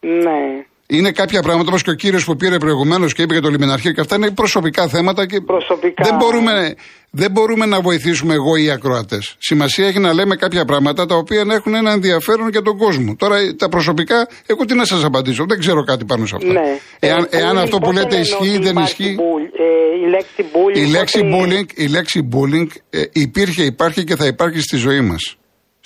Ναι. 0.00 0.40
Είναι 0.86 1.10
κάποια 1.12 1.42
πράγματα 1.42 1.68
όπως 1.68 1.82
και 1.82 1.90
ο 1.90 1.94
κύριος 1.94 2.24
που 2.24 2.36
πήρε 2.36 2.56
προηγουμένως 2.58 3.14
και 3.14 3.22
είπε 3.22 3.32
για 3.32 3.42
το 3.42 3.48
λιμεναρχείο 3.48 3.92
και 3.92 4.00
αυτά 4.00 4.16
είναι 4.16 4.30
προσωπικά 4.30 4.88
θέματα 4.88 5.26
και 5.26 5.40
προσωπικά. 5.40 6.04
Δεν, 6.04 6.16
μπορούμε, 6.16 6.74
δεν 7.10 7.30
μπορούμε 7.30 7.66
να 7.66 7.80
βοηθήσουμε 7.80 8.34
εγώ 8.34 8.56
ή 8.56 8.64
οι 8.64 8.70
ακροατές. 8.70 9.34
Σημασία 9.38 9.86
έχει 9.86 9.98
να 9.98 10.12
λέμε 10.12 10.36
κάποια 10.36 10.64
πράγματα 10.64 11.06
τα 11.06 11.16
οποία 11.16 11.44
να 11.44 11.54
έχουν 11.54 11.74
ένα 11.74 11.92
ενδιαφέρον 11.92 12.48
για 12.48 12.62
τον 12.62 12.76
κόσμο. 12.78 13.16
Τώρα 13.16 13.36
τα 13.58 13.68
προσωπικά, 13.68 14.28
εγώ 14.46 14.64
τι 14.64 14.74
να 14.74 14.84
σας 14.84 15.04
απαντήσω, 15.04 15.44
δεν 15.48 15.58
ξέρω 15.58 15.84
κάτι 15.84 16.04
πάνω 16.04 16.26
σε 16.26 16.36
αυτά. 16.36 16.52
Ναι. 16.52 16.78
Εάν, 16.98 17.26
ε, 17.30 17.38
εάν 17.38 17.58
αυτό 17.58 17.78
που 17.78 17.92
λέτε 17.92 18.16
ισχύει 18.16 18.48
ή 18.48 18.58
δεν 18.58 18.76
ισχύει; 18.76 19.16
Ε, 19.58 20.06
η 20.06 20.10
λέξη 20.10 20.44
bullying, 20.52 20.76
η 20.76 20.90
λέξη 20.90 21.20
bullying, 21.32 21.66
η 21.74 21.86
λέξη 21.86 22.28
bullying 22.32 22.68
ε, 22.90 23.02
υπήρχε, 23.12 23.62
υπάρχει 23.62 24.04
και 24.04 24.16
θα 24.16 24.26
υπάρχει 24.26 24.60
στη 24.60 24.76
ζωή 24.76 25.00
μας. 25.00 25.36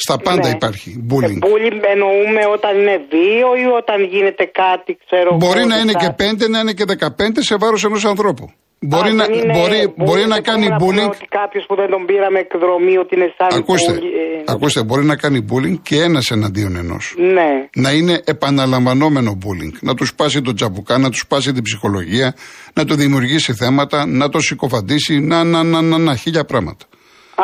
Στα 0.04 0.18
πάντα 0.18 0.48
ναι. 0.48 0.54
υπάρχει 0.54 1.06
bullying. 1.10 1.40
bullying 1.46 1.80
εννοούμε 1.94 2.42
όταν 2.56 2.72
είναι 2.80 2.96
δύο 3.14 3.48
ή 3.62 3.66
όταν 3.80 3.98
γίνεται 4.14 4.44
κάτι, 4.62 4.98
ξέρω 5.04 5.36
Μπορεί 5.36 5.64
να 5.64 5.76
είναι 5.78 5.92
και 5.92 6.10
πέντε, 6.16 6.48
να 6.48 6.58
είναι 6.58 6.72
και 6.72 6.84
δεκαπέντε 6.84 7.42
σε 7.42 7.56
βάρος 7.56 7.84
ενός 7.84 8.04
ανθρώπου. 8.04 8.52
Μπορεί, 8.80 9.12
να, 9.12 9.24
είναι, 9.24 9.52
μπορεί, 9.52 9.94
μπορεί 9.96 10.26
να 10.26 10.40
κάνει 10.40 10.66
bullying. 10.80 11.08
Ότι 11.08 11.26
κάποιος 11.28 11.64
που 11.68 11.74
δεν 11.74 11.90
τον 11.90 12.06
πήραμε 12.06 12.38
εκδρομή, 12.38 12.96
ότι 12.96 13.14
είναι 13.16 13.34
σαν. 13.36 13.58
Ακούστε, 13.58 13.92
bullying, 13.92 14.46
ε, 14.46 14.52
ακούστε, 14.52 14.82
μπορεί 14.84 15.04
να 15.04 15.16
κάνει 15.16 15.46
bullying 15.50 15.78
και 15.82 16.02
ένας 16.02 16.30
εναντίον 16.30 16.76
ενός. 16.76 17.14
Ναι. 17.18 17.50
Να 17.74 17.90
είναι 17.90 18.20
επαναλαμβανόμενο 18.24 19.38
bullying. 19.44 19.76
Να 19.80 19.94
τους 19.94 20.08
σπάσει 20.08 20.42
τον 20.42 20.54
τσαμπουκά, 20.54 20.98
να 20.98 21.10
τους 21.10 21.18
σπάσει 21.18 21.52
την 21.52 21.62
ψυχολογία, 21.62 22.34
να 22.74 22.84
του 22.84 22.94
δημιουργήσει 22.94 23.52
θέματα, 23.52 24.06
να 24.06 24.28
το 24.28 24.40
συκοφαντήσει, 24.40 25.20
να, 25.20 25.44
να, 25.44 25.62
να, 25.62 25.80
να, 25.82 25.98
να 25.98 26.16
χίλια 26.16 26.44
πράγματα. 26.44 26.84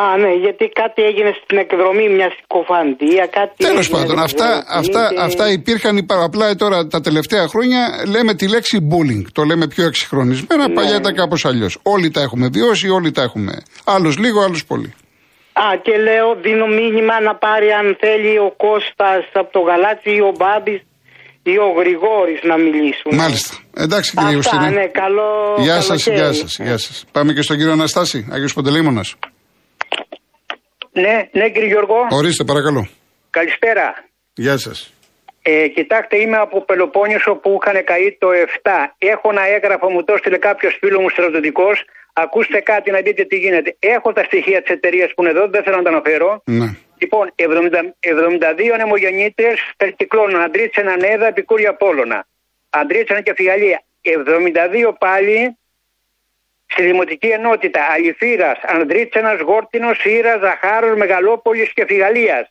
Α, 0.01 0.17
ναι, 0.17 0.31
γιατί 0.45 0.65
κάτι 0.81 1.01
έγινε 1.03 1.31
στην 1.43 1.57
εκδρομή, 1.57 2.09
μιας 2.09 2.33
συκοφαντία, 2.39 3.25
κάτι. 3.37 3.53
Τέλος 3.67 3.89
πάντων, 3.89 4.19
αυτά, 4.19 4.63
αυτά, 4.67 5.09
και... 5.13 5.21
αυτά 5.21 5.51
υπήρχαν 5.51 6.05
απλά 6.09 6.55
τώρα 6.55 6.87
τα 6.87 7.01
τελευταία 7.01 7.47
χρόνια 7.47 8.03
λέμε 8.07 8.33
τη 8.33 8.49
λέξη 8.49 8.87
bullying. 8.91 9.25
Το 9.31 9.43
λέμε 9.43 9.67
πιο 9.67 9.85
εξυγχρονισμένα, 9.85 10.67
ναι. 10.67 10.73
παλιά 10.73 10.95
ήταν 10.95 11.15
κάπως 11.15 11.45
αλλιώς. 11.45 11.77
Όλοι 11.83 12.11
τα 12.11 12.21
έχουμε 12.21 12.47
βιώσει, 12.53 12.89
όλοι 12.89 13.11
τα 13.11 13.21
έχουμε. 13.21 13.53
Άλλος 13.85 14.17
λίγο, 14.17 14.41
άλλος 14.41 14.65
πολύ. 14.65 14.93
Α, 15.53 15.63
και 15.81 15.97
λέω, 15.97 16.35
δίνω 16.41 16.67
μήνυμα 16.67 17.21
να 17.21 17.35
πάρει 17.35 17.71
αν 17.71 17.97
θέλει 17.99 18.37
ο 18.37 18.53
Κώστας 18.57 19.23
από 19.33 19.51
το 19.51 19.59
Γαλάτσι 19.59 20.09
ή 20.09 20.21
ο 20.21 20.31
Μπάμπης 20.37 20.81
ή 21.43 21.57
ο 21.57 21.69
Γρηγόρης 21.79 22.39
να 22.43 22.57
μιλήσουν. 22.57 23.15
Μάλιστα. 23.15 23.53
Εντάξει 23.73 24.15
κύριε 24.17 24.33
Ιουστινή. 24.33 24.69
ναι, 24.69 24.87
καλό 24.87 25.55
Γεια 25.57 25.81
σας, 25.81 26.07
γεια 26.07 26.33
σας, 26.33 26.57
γεια 26.59 26.77
σας. 26.77 27.05
Πάμε 27.11 27.33
και 27.33 27.41
στον 27.41 27.57
κύριο 27.57 27.71
Αναστάση, 27.71 28.27
Άγιος 28.31 28.53
Ποντελήμωνας. 28.53 29.15
Ναι, 31.03 31.15
ναι 31.39 31.49
κύριε 31.53 31.69
Γιώργο. 31.73 31.97
Ορίστε 32.09 32.43
παρακαλώ. 32.43 32.87
Καλησπέρα. 33.29 33.85
Γεια 34.33 34.57
σας. 34.57 34.77
Ε, 35.41 35.67
κοιτάξτε, 35.67 36.15
είμαι 36.21 36.37
από 36.37 36.65
Πελοπόννησο 36.65 37.31
που 37.41 37.49
είχαν 37.57 37.83
καεί 37.83 38.07
το 38.23 38.27
7. 38.31 38.71
Έχω 38.97 39.25
ένα 39.33 39.43
έγγραφο, 39.55 39.89
μου 39.93 40.03
το 40.03 40.13
έστειλε 40.13 40.37
κάποιος 40.37 40.73
φίλος 40.79 41.01
μου 41.01 41.09
στρατιωτικός. 41.09 41.77
Ακούστε 42.13 42.59
κάτι 42.71 42.91
να 42.91 42.99
δείτε 43.05 43.23
τι 43.23 43.37
γίνεται. 43.43 43.75
Έχω 43.79 44.09
τα 44.17 44.23
στοιχεία 44.23 44.59
της 44.61 44.71
εταιρείας 44.77 45.09
που 45.13 45.21
είναι 45.21 45.31
εδώ, 45.35 45.43
δεν 45.53 45.63
θέλω 45.63 45.77
να 45.77 45.83
τα 45.83 45.89
αναφέρω. 45.89 46.29
Ναι. 46.59 46.69
Λοιπόν, 47.01 47.25
70, 47.35 47.95
72 47.99 48.71
ανεμογεννήτρε 48.73 49.51
περικυκλώνουν. 49.77 50.41
Αντρίτσενα 50.47 50.93
Νέδα, 51.05 51.27
Επικούρια 51.27 51.73
Πόλωνα. 51.81 52.19
Αντρίτσενα 52.69 53.21
και 53.21 53.33
Φιγαλία. 53.35 53.79
72 54.01 54.93
πάλι 55.05 55.57
στη 56.65 56.83
Δημοτική 56.83 57.27
Ενότητα 57.27 57.87
Αλυφύρα, 57.91 58.59
Ανδρίτσενας, 58.61 59.39
Γόρτινος, 59.39 59.97
Σύρας, 59.97 60.39
Ζαχάρο, 60.39 60.97
Μεγαλόπολης 60.97 61.73
και 61.73 61.85
Φιγαλία. 61.85 62.49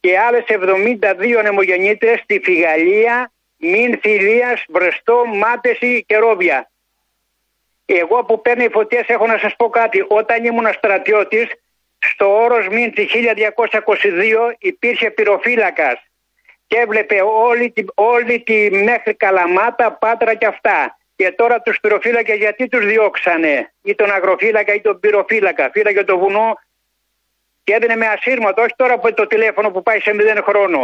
Και 0.00 0.18
άλλες 0.18 0.44
72 0.46 1.38
ανεμογεννήτρε 1.38 2.16
στη 2.16 2.40
Φιγαλία, 2.44 3.32
Μην 3.56 3.98
Φιλία, 4.00 4.58
Βρεστό, 4.68 5.24
Μάτεση 5.26 6.04
και 6.06 6.16
Ρόβια. 6.16 6.70
Εγώ 7.86 8.24
που 8.24 8.40
παίρνει 8.40 8.68
φωτιές 8.68 9.06
έχω 9.06 9.26
να 9.26 9.38
σας 9.38 9.56
πω 9.56 9.68
κάτι. 9.68 10.04
Όταν 10.08 10.44
ήμουν 10.44 10.72
στρατιώτης, 10.72 11.46
στο 11.98 12.42
όρος 12.42 12.68
Μίντσι 12.68 13.06
1222 13.06 14.54
υπήρχε 14.58 15.10
πυροφύλακας 15.10 16.02
και 16.66 16.78
έβλεπε 16.78 17.22
όλη 17.22 17.70
τη, 17.70 17.84
όλη 17.94 18.42
τη 18.42 18.70
μέχρι 18.70 19.14
Καλαμάτα, 19.14 19.92
Πάτρα 19.92 20.34
και 20.34 20.46
αυτά. 20.46 20.98
Και 21.22 21.34
τώρα 21.40 21.56
τους 21.64 21.76
πυροφύλακες 21.82 22.38
γιατί 22.44 22.62
τους 22.72 22.84
διώξανε, 22.90 23.54
ή 23.90 23.92
τον 24.00 24.10
αγροφύλακα 24.16 24.72
ή 24.78 24.80
τον 24.86 24.96
πυροφύλακα; 25.02 25.64
Φύλακε 25.74 26.02
το 26.10 26.16
βουνό 26.22 26.48
και 27.64 27.72
έδινε 27.76 27.96
με 28.02 28.06
ασύρματο, 28.14 28.58
όχι 28.62 28.76
τώρα 28.82 28.94
που 29.00 29.14
το 29.20 29.26
τηλέφωνο 29.32 29.68
που 29.74 29.82
πάει 29.86 30.00
σε 30.06 30.12
0 30.14 30.42
χρόνο. 30.48 30.80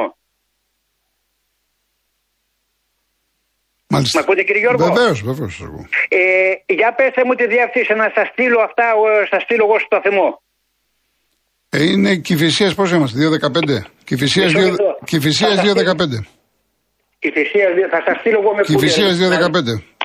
Μάλιστα. 3.93 4.19
Μα 4.19 4.25
ακούτε 4.25 4.43
κύριε 4.43 4.63
Γιώργο; 4.65 4.85
Βεβαίως, 4.85 5.19
βεβαίως. 5.31 5.55
Ε, 6.09 6.19
για 6.79 6.91
πέστε 6.99 7.25
μου 7.27 7.35
τη 7.41 7.47
διεύθυνση 7.55 7.93
να 8.03 8.09
σας 8.15 8.27
στείλω 8.33 8.61
αυτά, 8.69 8.87
σας 9.31 9.43
στείλω 9.43 9.65
εγώ 9.69 9.79
στο 9.87 9.99
θεμό. 10.05 10.29
Ε, 11.69 11.83
είναι 11.93 12.17
κυφυσίας, 12.17 12.75
πώς 12.75 12.91
είμαστε, 12.93 13.19
2.15. 13.19 13.87
Κυφυσίας 14.05 14.53
2.15. 14.53 16.27
Κυφυσίας, 17.19 17.71
θα 17.91 18.01
σας 18.07 18.17
στείλω 18.21 18.39
εγώ 18.43 18.55
με 18.55 18.63
Κυφυσίας 18.63 19.17
2.15. 19.19 19.98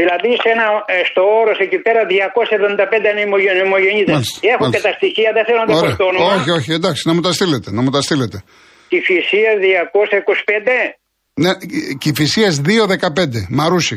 Δηλαδή 0.00 0.30
σε 0.42 0.48
ένα, 0.54 0.66
ε, 0.86 1.04
στο 1.10 1.22
όρος 1.40 1.58
εκεί 1.66 1.78
πέρα 1.86 2.00
275 2.10 3.08
ανεμογεννήτες. 3.54 4.24
Έχω 4.40 4.62
μάλιστα. 4.62 4.76
και 4.76 4.80
τα 4.88 4.92
στοιχεία, 4.98 5.30
δεν 5.36 5.44
θέλω 5.48 5.60
να 5.64 5.66
τα 5.66 5.74
πω 5.82 5.88
στο 5.98 6.04
όνομα. 6.10 6.26
Όχι, 6.34 6.50
όχι, 6.58 6.70
εντάξει, 6.72 7.02
να 7.08 7.14
μου 7.14 7.22
τα 7.26 7.32
στείλετε. 7.32 7.68
Να 7.76 7.80
μου 7.82 7.90
τα 7.96 8.00
στείλετε. 8.06 8.36
Κυφυσία 8.88 9.52
225. 9.62 10.98
Ναι, 11.42 11.50
Κυφυσία 11.98 12.50
215, 12.50 13.46
Μαρούσι. 13.58 13.96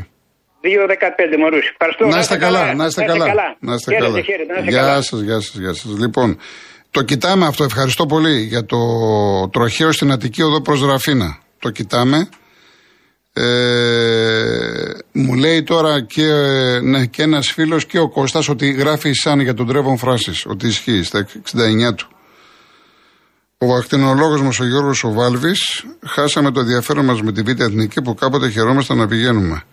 2-15 0.61 1.37
Μαρούσι. 1.43 1.69
Ευχαριστώ. 1.71 2.07
Να 2.07 2.19
είστε 2.19 2.37
καλά, 2.37 2.73
να 2.73 2.85
είστε 2.85 3.03
καλά. 3.03 3.25
Να 3.59 3.73
είστε 3.73 3.93
καλά. 3.95 4.07
Χαίρετε, 4.07 4.21
χαίρετε, 4.31 4.53
να 4.53 4.59
είστε 4.59 4.71
Γεια 4.71 4.81
καλά. 4.81 5.01
σας, 5.01 5.19
γεια 5.19 5.39
σας, 5.39 5.55
γεια 5.55 5.73
σας. 5.73 5.91
Λοιπόν, 5.99 6.39
το 6.91 7.01
κοιτάμε 7.01 7.45
αυτό. 7.45 7.63
Ευχαριστώ 7.63 8.05
πολύ 8.05 8.35
για 8.39 8.65
το 8.65 8.77
τροχαίο 9.51 9.91
στην 9.91 10.11
Αττική 10.11 10.41
οδό 10.41 10.61
προς 10.61 10.85
Ραφίνα. 10.85 11.39
Το 11.59 11.69
κοιτάμε. 11.69 12.29
Ε, 13.41 14.93
μου 15.11 15.33
λέει 15.33 15.63
τώρα 15.63 16.01
και, 16.01 16.31
ναι, 16.83 17.05
και 17.05 17.23
ένας 17.23 17.51
φίλος 17.51 17.85
και 17.85 17.99
ο 17.99 18.09
Κώστας 18.09 18.49
ότι 18.49 18.71
γράφει 18.71 19.13
σαν 19.13 19.39
για 19.39 19.53
τον 19.53 19.67
Τρέβον 19.67 19.97
Φράσις, 19.97 20.45
ότι 20.45 20.67
ισχύει 20.67 21.03
στα 21.03 21.27
69 21.53 21.93
του. 21.95 22.07
Ο 23.57 23.73
ακτινολόγος 23.75 24.41
μας 24.41 24.59
ο 24.59 24.65
Γιώργος 24.65 25.03
ο 25.03 25.11
Βάλβης, 25.11 25.85
χάσαμε 26.05 26.51
το 26.51 26.59
ενδιαφέρον 26.59 27.05
μας 27.05 27.21
με 27.21 27.31
τη 27.31 27.41
Β' 27.41 27.61
Εθνική 27.61 28.01
που 28.01 28.13
κάποτε 28.13 28.49
χαιρόμασταν 28.49 28.97
να 28.97 29.07
πηγαίνουμε. 29.07 29.63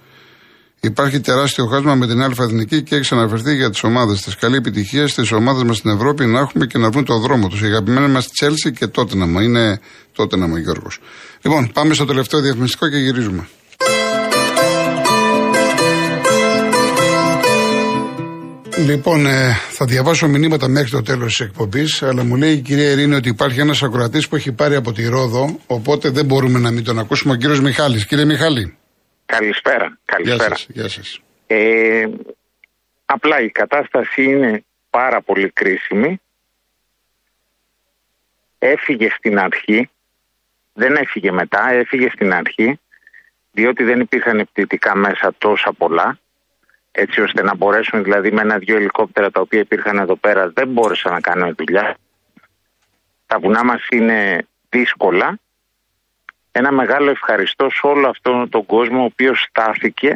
Υπάρχει 0.80 1.20
τεράστιο 1.20 1.66
χάσμα 1.66 1.94
με 1.94 2.06
την 2.06 2.22
Α 2.22 2.30
Εθνική 2.38 2.82
και 2.82 2.96
έχει 2.96 3.14
αναφερθεί 3.14 3.54
για 3.54 3.70
τις 3.70 3.82
ομάδες 3.82 4.20
της. 4.20 4.36
Καλή 4.36 4.56
επιτυχία 4.56 5.08
στις 5.08 5.32
ομάδες 5.32 5.62
μας 5.62 5.76
στην 5.76 5.90
Ευρώπη 5.90 6.26
να 6.26 6.40
έχουμε 6.40 6.66
και 6.66 6.78
να 6.78 6.90
βρουν 6.90 7.04
το 7.04 7.18
δρόμο 7.18 7.48
τους. 7.48 7.60
Η 7.60 7.64
αγαπημένη 7.64 8.08
μας 8.08 8.28
Τσέλσι 8.28 8.72
και 8.72 8.86
τότε 8.86 9.16
να 9.16 9.26
μου 9.26 9.40
είναι 9.40 9.80
τότε 10.12 10.36
να 10.36 10.46
μου 10.46 10.56
Γιώργος. 10.56 10.98
Λοιπόν, 11.42 11.70
πάμε 11.72 11.94
στο 11.94 12.04
τελευταίο 12.04 12.40
διαφημιστικό 12.40 12.88
και 12.88 12.96
γυρίζουμε. 12.96 13.48
Λοιπόν, 18.86 19.26
ε, 19.26 19.56
θα 19.70 19.84
διαβάσω 19.84 20.28
μηνύματα 20.28 20.68
μέχρι 20.68 20.90
το 20.90 21.02
τέλος 21.02 21.36
της 21.36 21.46
εκπομπής, 21.46 22.02
αλλά 22.02 22.24
μου 22.24 22.36
λέει 22.36 22.52
η 22.52 22.60
κυρία 22.60 22.90
Ειρήνη 22.90 23.14
ότι 23.14 23.28
υπάρχει 23.28 23.60
ένας 23.60 23.82
ακροατής 23.82 24.28
που 24.28 24.36
έχει 24.36 24.52
πάρει 24.52 24.74
από 24.74 24.92
τη 24.92 25.08
Ρόδο, 25.08 25.58
οπότε 25.66 26.10
δεν 26.10 26.24
μπορούμε 26.24 26.58
να 26.58 26.70
μην 26.70 26.84
τον 26.84 26.98
ακούσουμε. 26.98 27.32
Ο 27.32 27.36
κύριος 27.36 27.60
Μιχάλης. 27.60 28.06
Κύριε 28.06 28.24
Μιχάλη. 28.24 28.76
Καλησπέρα. 29.26 29.84
Γεια 29.86 29.96
Καλησπέρα. 30.04 30.56
σας, 30.56 30.66
γεια 30.70 30.88
σας. 30.88 31.20
Ε, 31.46 32.06
απλά 33.04 33.40
η 33.40 33.50
κατάσταση 33.50 34.22
είναι 34.22 34.64
πάρα 34.90 35.20
πολύ 35.20 35.50
κρίσιμη. 35.50 36.20
Έφυγε 38.58 39.10
στην 39.10 39.38
αρχή, 39.38 39.90
δεν 40.72 40.96
έφυγε 40.96 41.32
μετά, 41.32 41.70
έφυγε 41.70 42.10
στην 42.10 42.32
αρχή, 42.32 42.80
διότι 43.52 43.84
δεν 43.84 44.00
υπήρχαν 44.00 44.38
επιτητικά 44.38 44.96
μέσα 44.96 45.34
τόσα 45.38 45.72
πολλά, 45.72 46.18
έτσι 46.92 47.20
ώστε 47.20 47.42
να 47.42 47.54
μπορέσουν 47.54 48.02
δηλαδή 48.02 48.32
με 48.32 48.40
ένα-δυο 48.40 48.76
ελικόπτερα 48.76 49.30
τα 49.30 49.40
οποία 49.40 49.60
υπήρχαν 49.60 49.98
εδώ 49.98 50.16
πέρα 50.16 50.48
δεν 50.48 50.68
μπόρεσαν 50.68 51.12
να 51.12 51.20
κάνουν 51.20 51.54
δουλειά. 51.54 51.96
Τα 53.26 53.38
βουνά 53.38 53.64
μας 53.64 53.86
είναι 53.90 54.46
δύσκολα 54.68 55.38
ένα 56.60 56.70
μεγάλο 56.80 57.10
ευχαριστώ 57.10 57.66
σε 57.76 57.82
όλο 57.92 58.06
αυτόν 58.08 58.48
τον 58.54 58.66
κόσμο 58.66 59.00
ο 59.02 59.04
οποίος 59.12 59.38
στάθηκε 59.48 60.10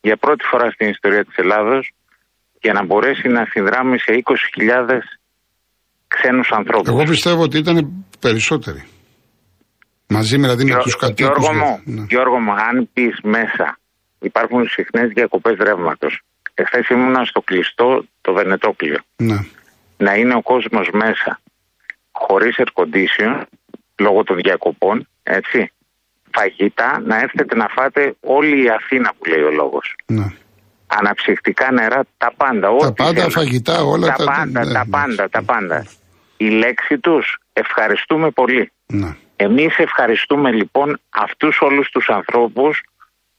για 0.00 0.16
πρώτη 0.16 0.44
φορά 0.50 0.70
στην 0.70 0.88
ιστορία 0.88 1.24
της 1.24 1.36
Ελλάδος 1.36 1.92
για 2.60 2.72
να 2.72 2.84
μπορέσει 2.84 3.28
να 3.28 3.42
συνδράμει 3.52 3.98
σε 3.98 4.12
20.000 4.22 4.98
ξένους 6.08 6.48
ανθρώπους. 6.58 6.88
Εγώ 6.88 7.02
πιστεύω 7.04 7.42
ότι 7.42 7.58
ήταν 7.58 8.04
περισσότεροι. 8.20 8.82
Μαζί 10.08 10.36
δηλαδή 10.36 10.64
με 10.64 10.70
Γιώ- 10.70 10.82
τους 10.82 10.96
κατοίκους. 10.96 11.48
Γιώργο 11.48 11.52
μου, 11.84 12.04
Γιώργο 12.08 12.38
μου, 12.38 12.52
αν 12.52 12.88
πεις 12.92 13.16
μέσα, 13.22 13.78
υπάρχουν 14.20 14.68
συχνές 14.68 15.08
διακοπές 15.14 15.56
ρεύματος. 15.58 16.20
Εχθές 16.54 16.88
ήμουνα 16.88 17.24
στο 17.24 17.40
κλειστό 17.40 18.04
το 18.20 18.32
Βενετόκλειο. 18.32 18.98
Ναι. 19.16 19.38
Να 19.96 20.14
είναι 20.14 20.34
ο 20.34 20.42
κόσμος 20.42 20.88
μέσα 20.92 21.40
χωρίς 22.12 22.54
air 22.58 22.70
condition 22.80 23.42
λόγω 23.98 24.22
των 24.22 24.36
διακοπών, 24.36 25.08
έτσι. 25.22 25.72
Φαγητά 26.34 27.00
να 27.04 27.18
έρθετε 27.20 27.54
να 27.56 27.68
φάτε 27.68 28.14
όλη 28.20 28.62
η 28.64 28.68
Αθήνα 28.68 29.12
που 29.18 29.24
λέει 29.24 29.42
ο 29.42 29.50
λόγος. 29.50 29.96
ναι. 30.06 30.24
Αναψυκτικά 30.86 31.72
νερά, 31.72 32.04
τα 32.18 32.32
πάντα. 32.36 32.60
Τα 32.60 32.70
ό,τι 32.70 32.92
πάντα, 32.92 33.12
θέλετε. 33.12 33.30
φαγητά, 33.30 33.82
όλα 33.82 34.06
τα, 34.06 34.14
τα. 34.14 34.24
πάντα, 34.24 34.64
ναι, 34.64 34.72
τα 34.72 34.84
ναι. 34.84 34.90
πάντα, 34.90 35.28
τα 35.28 35.42
πάντα. 35.42 35.86
Η 36.36 36.48
λέξη 36.48 36.98
τους 36.98 37.38
ευχαριστούμε 37.52 38.30
πολύ. 38.30 38.72
Ναι. 38.86 39.16
Εμείς 39.36 39.78
ευχαριστούμε 39.78 40.52
λοιπόν 40.52 41.00
αυτούς 41.10 41.60
όλους 41.60 41.90
τους 41.90 42.08
ανθρώπους, 42.08 42.82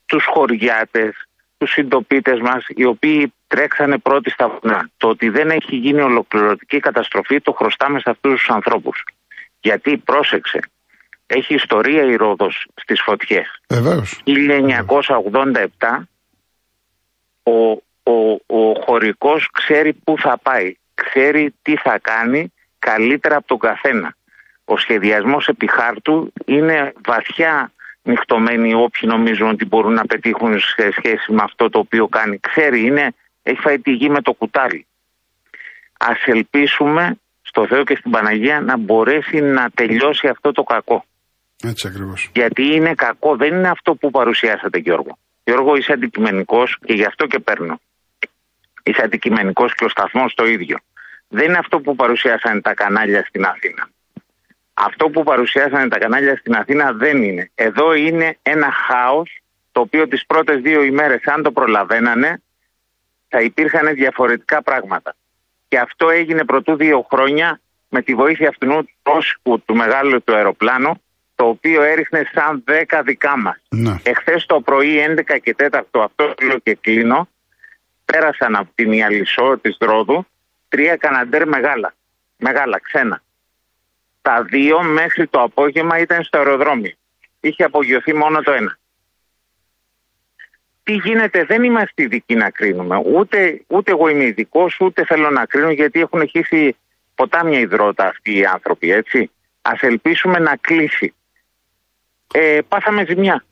τους 0.06 0.25
χωριάτες, 0.25 1.28
τους 1.58 1.72
συντοπίτες 1.72 2.40
μας, 2.40 2.66
οι 2.68 2.86
οποίοι 2.86 3.34
τρέξανε 3.48 3.98
πρώτοι 3.98 4.30
στα 4.30 4.48
βουνά. 4.50 4.90
Το 4.98 5.08
ότι 5.08 5.30
δεν 5.30 5.50
έχει 5.50 5.75
γίνει 5.75 6.02
ολοκληρωτική 6.02 6.80
καταστροφή 6.80 7.42
το 7.42 7.52
χρωστάμε 7.52 8.00
σε 8.00 8.10
αυτούς 8.10 8.32
τους 8.32 8.50
ανθρώπους. 8.50 9.04
Γιατί 9.60 9.98
πρόσεξε, 9.98 10.60
έχει 11.34 11.54
ιστορία 11.54 12.04
η 12.04 12.16
Ρόδος 12.16 12.68
στις 12.75 13.02
φωτιές. 13.02 13.62
Βεβαίως. 13.70 14.22
1987 14.25 15.68
ο, 17.44 17.72
ο, 18.12 18.32
ο 18.46 18.74
χωρικός 18.86 19.50
ξέρει 19.52 19.94
πού 19.94 20.16
θα 20.18 20.38
πάει, 20.44 20.75
ξέρει 20.94 21.54
τι 21.62 21.78
θα 21.78 22.00
κάνει 22.02 22.54
καλύτερα 22.80 23.36
από 23.36 23.48
τον 23.48 23.60
καθένα. 23.60 24.16
Ο 24.66 24.78
σχεδιασμός 24.78 25.48
επί 25.48 25.68
χάρτου 25.68 26.34
είναι 26.46 26.94
βαθιά 27.06 27.72
νυχτωμένοι 28.04 28.74
όποιοι 28.74 29.10
νομίζουν 29.12 29.50
ότι 29.50 29.66
μπορούν 29.66 29.94
να 29.94 30.06
πετύχουν 30.06 30.60
σε 30.60 30.92
σχέση 30.92 31.32
με 31.32 31.42
αυτό 31.44 31.70
το 31.70 31.80
οποίο 31.80 32.08
κάνει. 32.08 32.40
Ξέρει, 32.40 32.86
είναι, 32.86 33.13
έχει 33.44 33.60
φάει 33.60 33.80
τη 33.80 33.92
γη 33.92 34.10
με 34.10 34.22
το 34.22 34.34
κουτάλι. 34.34 34.86
Ας 36.00 36.24
ελπίσουμε 36.25 37.18
στο 37.42 37.68
Θεό 37.68 37.84
και 37.84 37.96
στην 37.96 38.12
Παναγία 38.12 38.62
να 38.62 38.78
μπορέσει 38.78 39.42
να 39.42 39.70
τελειώσει 39.70 40.28
αυτό 40.28 40.52
το 40.52 40.63
κακό. 40.63 41.06
Έτσι 41.63 41.88
ακριβώς. 41.88 42.29
Γιατί 42.34 42.63
είναι 42.63 42.93
κακό, 42.93 43.36
δεν 43.36 43.53
είναι 43.53 43.70
αυτό 43.70 43.96
που 43.96 44.12
παρουσιάσατε 44.12 44.77
Γιώργο. 44.77 45.17
Γιώργο 45.43 45.75
είσαι 45.75 45.93
αντικειμενικός 45.93 46.77
και 46.86 46.93
γι' 46.93 47.05
αυτό 47.05 47.27
και 47.27 47.39
παίρνω. 47.39 47.79
Είσαι 48.84 49.01
αντικειμενικός 49.03 49.75
και 49.75 49.86
ο 49.86 49.89
σταθμός 49.89 50.34
το 50.34 50.46
ίδιο. 50.46 50.77
Δεν 51.27 51.46
είναι 51.46 51.58
αυτό 51.58 51.79
που 51.79 51.96
παρουσιάσανε 51.96 52.62
τα 52.62 52.74
κανάλια 52.74 53.24
στην 53.25 53.46
Αθήνα. 53.46 53.89
Αυτό 54.74 55.10
που 55.10 55.24
παρουσιάσανε 55.24 55.88
τα 55.88 55.98
κανάλια 55.98 56.38
στην 56.38 56.55
Αθήνα 56.55 56.91
δεν 56.91 57.24
είναι. 57.24 57.51
Εδώ 57.55 57.93
είναι 57.93 58.38
ένα 58.41 58.72
χάος 58.72 59.41
το 59.72 59.79
οποίο 59.79 60.08
τις 60.08 60.25
πρώτες 60.25 60.62
δύο 60.62 60.84
ημέρες 60.84 61.25
αν 61.25 61.43
το 61.43 61.51
προλαβαίνανε 61.51 62.41
θα 63.27 63.41
υπήρχαν 63.41 63.93
διαφορετικά 63.93 64.62
πράγματα. 64.63 65.15
Και 65.67 65.79
αυτό 65.79 66.10
έγινε 66.10 66.46
πρωτού 66.46 66.75
δύο 66.75 67.08
χρόνια 67.12 67.60
με 67.89 68.01
τη 68.01 68.15
βοήθεια 68.15 68.50
αυτού 68.50 68.67
του 68.67 68.89
πρόσωπου 69.03 69.60
του 69.65 69.75
μεγάλου 69.75 70.24
του 70.24 70.36
αεροπλάνου 70.36 71.01
το 71.44 71.50
οποίο 71.50 71.82
έριχνε 71.82 72.30
σαν 72.34 72.62
δέκα 72.66 73.02
δικά 73.02 73.38
μας. 73.38 73.62
Ναι. 73.70 73.96
Εχθές 74.04 74.46
το 74.46 74.62
πρωί 74.62 75.06
11 75.18 75.40
και 75.44 75.56
4 75.58 75.82
αυτό 75.92 76.34
λέω 76.42 76.60
και 76.60 76.78
κλείνω 76.82 77.28
πέρασαν 78.06 78.56
από 78.56 78.70
την 78.76 78.92
Ιαλισσό 78.92 79.58
της 79.58 79.78
Ρόδου 79.80 80.26
τρία 80.70 80.96
καναντέρ 80.96 81.48
μεγάλα, 81.48 81.94
μεγάλα 82.38 82.80
ξένα. 82.80 83.22
Τα 84.22 84.44
δύο 84.44 84.84
μέχρι 84.84 85.28
το 85.28 85.42
απόγευμα 85.42 86.00
ήταν 86.00 86.24
στο 86.24 86.38
αεροδρόμιο. 86.38 86.92
Είχε 87.40 87.64
απογειωθεί 87.64 88.14
μόνο 88.14 88.42
το 88.42 88.52
ένα. 88.52 88.78
Τι 90.84 90.94
γίνεται, 90.94 91.44
δεν 91.44 91.64
είμαστε 91.64 92.04
ειδικοί 92.04 92.36
να 92.36 92.50
κρίνουμε. 92.50 93.02
Ούτε, 93.06 93.62
ούτε 93.68 93.92
εγώ 93.92 94.08
είμαι 94.08 94.24
ειδικός, 94.24 94.78
ούτε 94.80 95.06
θέλω 95.06 95.30
να 95.30 95.46
κρίνω 95.46 95.72
γιατί 95.72 96.00
έχουν 96.00 96.28
χύσει 96.28 96.76
ποτάμια 97.16 97.60
υδρότα 97.60 98.08
αυτοί 98.08 98.38
οι 98.38 98.46
άνθρωποι, 98.46 98.92
έτσι. 98.92 99.32
Ας 99.62 99.82
ελπίσουμε 99.82 100.40
να 100.40 100.56
κλείσει. 100.56 101.14
Ε, 102.36 102.60
πάθαμε 102.68 103.06
ζημιά. 103.06 103.46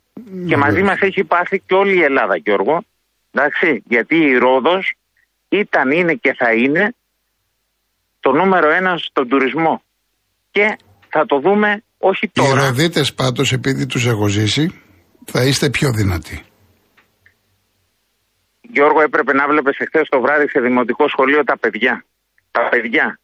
Και 0.48 0.58
μαζί 0.58 0.82
μας 0.82 1.00
έχει 1.02 1.24
πάθει 1.24 1.60
και 1.66 1.74
όλη 1.74 1.98
η 1.98 2.04
Ελλάδα, 2.04 2.36
Γιώργο. 2.36 2.84
Εντάξει, 3.32 3.84
γιατί 3.88 4.16
η 4.16 4.38
Ρόδος 4.38 4.94
ήταν, 5.50 5.92
είναι 5.92 6.14
και 6.14 6.34
θα 6.34 6.54
είναι 6.54 6.96
το 8.20 8.32
νούμερο 8.32 8.70
ένα 8.70 8.98
στον 8.98 9.28
τουρισμό. 9.28 9.84
Και 10.52 10.78
θα 11.10 11.26
το 11.26 11.40
δούμε 11.40 11.84
όχι 11.98 12.26
Οι 12.26 12.32
τώρα. 12.34 12.66
Ροδίτες 12.66 13.14
πάντως, 13.14 13.52
επειδή 13.52 13.86
τους 13.86 14.06
έχω 14.06 14.28
ζήσει, 14.28 14.82
θα 15.26 15.44
είστε 15.44 15.70
πιο 15.70 15.92
δυνατοί. 15.92 16.46
Γιώργο, 18.62 19.02
έπρεπε 19.02 19.34
να 19.34 19.48
βλέπεις 19.48 19.78
εχθές 19.78 20.08
το 20.10 20.22
βράδυ 20.22 20.48
σε 20.50 20.60
δημοτικό 20.60 21.08
σχολείο 21.08 21.44
τα 21.44 21.58
παιδιά. 21.58 22.06
Τα 22.52 22.70
παιδιά. 22.70 23.20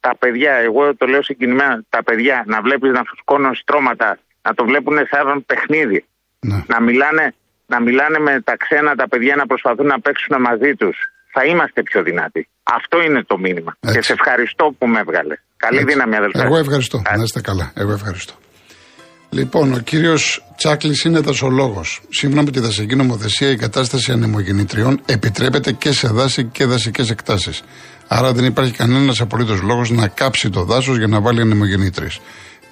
Τα 0.00 0.16
παιδιά, 0.18 0.52
εγώ 0.52 0.96
το 0.96 1.06
λέω 1.06 1.22
συγκινημένα, 1.22 1.84
τα 1.88 2.02
παιδιά 2.02 2.44
να 2.46 2.60
βλέπεις 2.60 2.92
να 2.92 3.02
φουσκώνουν 3.08 3.54
στρώματα, 3.54 4.18
να 4.46 4.50
το 4.56 4.62
βλέπουν 4.68 4.96
σαν 5.10 5.26
παιχνίδι. 5.50 6.00
Ναι. 6.48 6.58
Να 6.72 6.78
μιλάνε, 6.88 7.24
να 7.72 7.78
μιλάνε 7.86 8.18
με 8.26 8.32
τα 8.48 8.54
ξένα 8.62 8.90
τα 9.00 9.06
παιδιά 9.10 9.34
να 9.40 9.46
προσπαθούν 9.50 9.86
να 9.94 9.98
παίξουν 10.04 10.34
μαζί 10.48 10.72
τους. 10.80 10.96
Θα 11.34 11.42
είμαστε 11.50 11.80
πιο 11.88 12.00
δυνατοί. 12.08 12.42
Αυτό 12.78 12.96
είναι 13.06 13.20
το 13.30 13.36
μήνυμα. 13.44 13.72
Έτσι. 13.80 13.96
Και 13.96 14.02
σε 14.08 14.12
ευχαριστώ 14.18 14.64
που 14.78 14.86
με 14.92 14.98
έβγαλε. 15.04 15.34
Καλή 15.64 15.78
Έτσι. 15.80 15.90
δύναμη, 15.90 16.14
αδελφέ. 16.16 16.42
Εγώ 16.48 16.56
ευχαριστώ. 16.64 16.96
Να 17.16 17.22
είστε 17.22 17.40
καλά. 17.40 17.66
Εγώ 17.82 17.92
ευχαριστώ. 17.92 18.34
Λοιπόν, 19.38 19.72
ο 19.72 19.78
κύριος 19.78 20.44
Τσάκλης 20.56 21.04
είναι 21.04 21.20
δασολόγος. 21.20 22.00
Σύμφωνα 22.08 22.42
με 22.42 22.50
τη 22.50 22.60
δασική 22.60 22.94
νομοθεσία, 22.94 23.50
η 23.50 23.56
κατάσταση 23.56 24.12
ανεμογεννητριών 24.12 25.00
επιτρέπεται 25.06 25.72
και 25.72 25.92
σε 25.92 26.08
δάση 26.08 26.44
και 26.44 26.64
δασικές 26.64 27.10
εκτάσεις. 27.10 27.62
Άρα 28.08 28.32
δεν 28.32 28.44
υπάρχει 28.44 28.72
κανένας 28.72 29.20
απολύτως 29.20 29.60
λόγος 29.62 29.90
να 29.90 30.08
κάψει 30.08 30.50
το 30.50 30.64
δάσος 30.64 30.96
για 30.96 31.06
να 31.06 31.20
βάλει 31.20 31.40
ανεμογεννήτριες. 31.40 32.20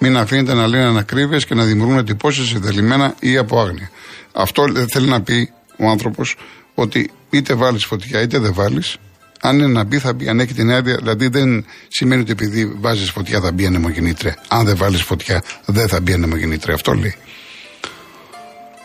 Μην 0.05 0.17
αφήνετε 0.17 0.53
να 0.53 0.67
λένε 0.67 0.83
ανακρίβειες 0.85 1.45
και 1.45 1.53
να 1.53 1.63
δημιουργούν 1.63 1.97
εντυπώσεις 1.97 2.51
ιδελημένα 2.51 3.15
ή 3.19 3.37
από 3.37 3.59
άγνοια. 3.59 3.89
Αυτό 4.33 4.63
ε, 4.75 4.85
θέλει 4.91 5.07
να 5.07 5.21
πει 5.21 5.51
ο 5.77 5.89
άνθρωπος 5.89 6.35
ότι 6.73 7.11
είτε 7.29 7.53
βάλεις 7.53 7.85
φωτιά 7.85 8.21
είτε 8.21 8.39
δεν 8.39 8.53
βάλεις, 8.53 8.97
αν 9.41 9.57
είναι 9.57 9.67
να 9.67 9.83
μπει, 9.83 9.97
θα 9.97 10.13
μπει. 10.13 10.27
Αν 10.27 10.39
έχει 10.39 10.53
την 10.53 10.71
άδεια, 10.71 10.95
δηλαδή 10.95 11.27
δεν 11.27 11.65
σημαίνει 11.87 12.21
ότι 12.21 12.31
επειδή 12.31 12.73
βάζεις 12.79 13.09
φωτιά 13.09 13.41
θα 13.41 13.51
μπει 13.51 13.65
ανεμογεννήτρια. 13.65 14.37
Αν 14.47 14.65
δεν 14.65 14.77
βάλεις 14.77 15.01
φωτιά, 15.01 15.43
δεν 15.65 15.87
θα 15.87 15.99
μπει 15.99 16.13
ανεμογεννήτρια. 16.13 16.73
Αυτό 16.73 16.93
λέει. 16.93 17.15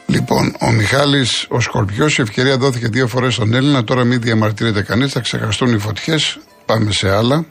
Λοιπόν, 0.07 0.55
ο 0.61 0.71
Μιχάλης, 0.71 1.47
ο 1.49 1.61
Σκορπιός, 1.61 2.19
η 2.19 2.23
ευκαιρία 2.23 2.57
δόθηκε 2.57 2.89
δύο 2.89 3.07
φορές 3.07 3.35
στον 3.35 3.55
Έλληνα. 3.55 3.85
Τώρα 3.85 4.05
μην 4.05 4.21
διαμαρτύρεται 4.21 4.83
κανείς, 4.83 5.13
θα 5.13 5.21
ξεχαστούν 5.21 5.75
οι 5.75 5.79
φωτιές. 5.79 6.39
Πάμε 6.65 6.93
σε 6.93 7.11
άλλα. 7.11 7.47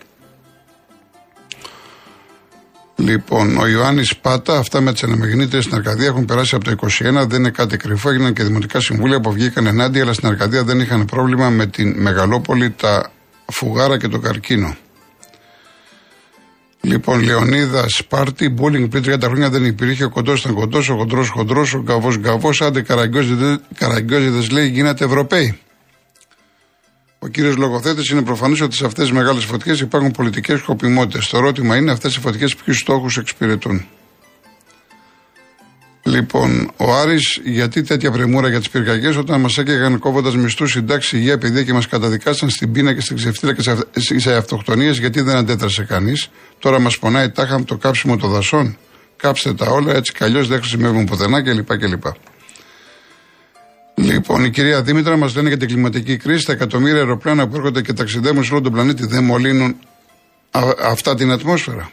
Λοιπόν, 3.08 3.58
ο 3.58 3.68
Ιωάννης 3.68 4.18
Πάτα, 4.18 4.58
αυτά 4.58 4.82
με 4.82 4.94
τις 4.94 5.04
ανεμογεννήτριε 5.04 5.62
στην 5.62 5.76
Αρκαδία 5.76 6.06
έχουν 6.06 6.26
περάσει 6.26 6.56
από 6.56 6.64
το 6.64 6.72
21, 6.72 7.28
δεν 7.28 7.40
είναι 7.40 7.50
κάτι 7.50 7.78
κρυφό. 7.78 8.10
Έγιναν 8.10 8.34
και 8.34 8.44
δημοτικά 8.44 8.80
συμβούλια 8.80 9.20
που 9.20 9.32
βγήκαν 9.32 9.66
ενάντια, 9.68 10.02
αλλά 10.02 10.14
στην 10.14 10.28
Αρκαδία 10.28 10.64
δεν 10.64 10.80
είχαν 10.80 11.06
πρόβλημα 11.06 11.50
με 11.50 11.66
την 11.66 12.02
Μεγαλόπολη, 12.02 12.70
τα 12.70 13.12
φουγάρα 13.46 13.98
και 13.98 14.08
το 14.08 14.20
καρκίνο. 14.20 14.76
Λοιπόν, 16.82 17.22
Λεωνίδα 17.22 17.86
Σπάρτη, 17.88 18.50
μπούλινγκ 18.50 18.90
πριν 18.90 19.04
30 19.04 19.22
χρόνια 19.24 19.50
δεν 19.50 19.66
υπήρχε. 19.66 20.04
Ο 20.04 20.10
κοντός 20.10 20.40
ήταν 20.40 20.54
κοντός, 20.54 20.90
ο 20.90 20.96
χοντρό 20.96 21.26
χοντρό, 21.26 21.66
ο 21.76 21.82
γκαβός 21.82 22.18
γκαβός. 22.18 22.62
Άντε 22.62 22.82
καραγκιόζιδες 23.78 24.50
λέει 24.50 24.68
γίνατε 24.68 25.06
Ευρωπαίοι. 25.06 25.60
Ο 27.20 27.28
κύριος 27.28 27.56
Λογοθέτης 27.56 28.10
είναι 28.10 28.22
προφανής 28.22 28.62
ότι 28.62 28.76
σε 28.76 28.86
αυτές 28.86 29.04
τις 29.04 29.14
μεγάλες 29.14 29.44
φωτιές 29.44 29.80
υπάρχουν 29.80 30.12
πολιτικές 30.12 30.60
σκοπιμότητες. 30.60 31.28
Το 31.28 31.38
ερώτημα 31.38 31.76
είναι 31.76 31.92
αυτές 31.92 32.16
οι 32.16 32.20
φωτιές 32.20 32.56
ποιους 32.56 32.78
στόχους 32.78 33.18
εξυπηρετούν. 33.18 33.86
Λοιπόν, 36.04 36.72
ο 36.78 36.94
Άρης, 36.94 37.42
γιατί 37.44 37.82
τέτοια 37.82 38.12
πρεμούρα 38.12 38.50
για 38.50 38.60
τις 38.60 38.70
πυρκαγιές 38.70 39.16
όταν 39.16 39.42
μας 39.42 39.58
έκαιγαν 39.58 40.00
κόβοντας 40.00 40.36
μισθούς, 40.36 40.72
συντάξει, 40.72 41.18
υγεία, 41.18 41.38
παιδεία 41.38 41.64
και 41.64 41.74
μας 41.74 41.88
καταδικάσαν 41.88 42.50
στην 42.50 42.72
πείνα 42.72 42.94
και 42.94 43.02
στην 43.02 43.16
ξεφτύρα 43.16 43.54
και 43.54 44.20
σε 44.20 44.34
αυτοκτονίες, 44.34 44.98
γιατί 44.98 45.22
δεν 45.22 45.36
αντέδρασε 45.36 45.84
κανείς. 45.84 46.30
Τώρα 46.60 46.80
μας 46.80 47.00
πονάει 47.00 47.30
τάχα 47.30 47.64
το 47.64 47.78
κάψιμο 47.78 48.18
των 48.18 48.30
δασών. 48.30 48.78
Κάψτε 49.18 49.54
τα 49.54 49.66
όλα, 49.66 49.94
έτσι 49.94 50.14
κι 50.14 50.24
αλλιώς 50.24 50.48
δεν 50.48 50.60
χρησιμεύουν 50.60 51.06
πουθενά 51.06 51.44
κλπ. 51.44 51.78
κλπ. 51.78 52.06
Λοιπόν, 54.00 54.46
η 54.46 54.50
κυρία 54.50 54.82
Δήμητρα 54.82 55.18
μας 55.18 55.36
λένε 55.36 55.48
για 55.48 55.58
την 55.58 55.68
κλιματική 55.68 56.18
κρίση. 56.18 56.46
Τα 56.46 56.52
εκατομμύρια 56.52 56.98
αεροπλάνα 56.98 57.48
που 57.48 57.56
έρχονται 57.56 57.82
και 57.82 57.94
ταξιδεύουν 57.94 58.44
σε 58.44 58.52
όλο 58.54 58.62
τον 58.62 58.72
πλανήτη 58.72 59.06
δεν 59.06 59.24
μολύνουν 59.24 59.76
αυτά 60.84 61.16
την 61.16 61.32
ατμόσφαιρα. 61.32 61.90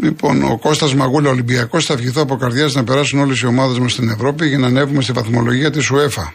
Λοιπόν, 0.00 0.42
ο 0.42 0.58
Κώστας 0.58 0.94
Μαγούλα 0.94 1.30
Ολυμπιακός 1.30 1.84
θα 1.84 1.92
ευχηθώ 1.92 2.22
από 2.22 2.36
καρδιάς 2.36 2.74
να 2.74 2.84
περάσουν 2.84 3.20
όλες 3.20 3.40
οι 3.40 3.46
ομάδες 3.46 3.78
μας 3.78 3.92
στην 3.92 4.08
Ευρώπη 4.08 4.46
για 4.46 4.58
να 4.58 4.66
ανέβουμε 4.66 5.02
στη 5.02 5.12
βαθμολογία 5.12 5.70
της 5.70 5.90
UEFA. 5.92 6.32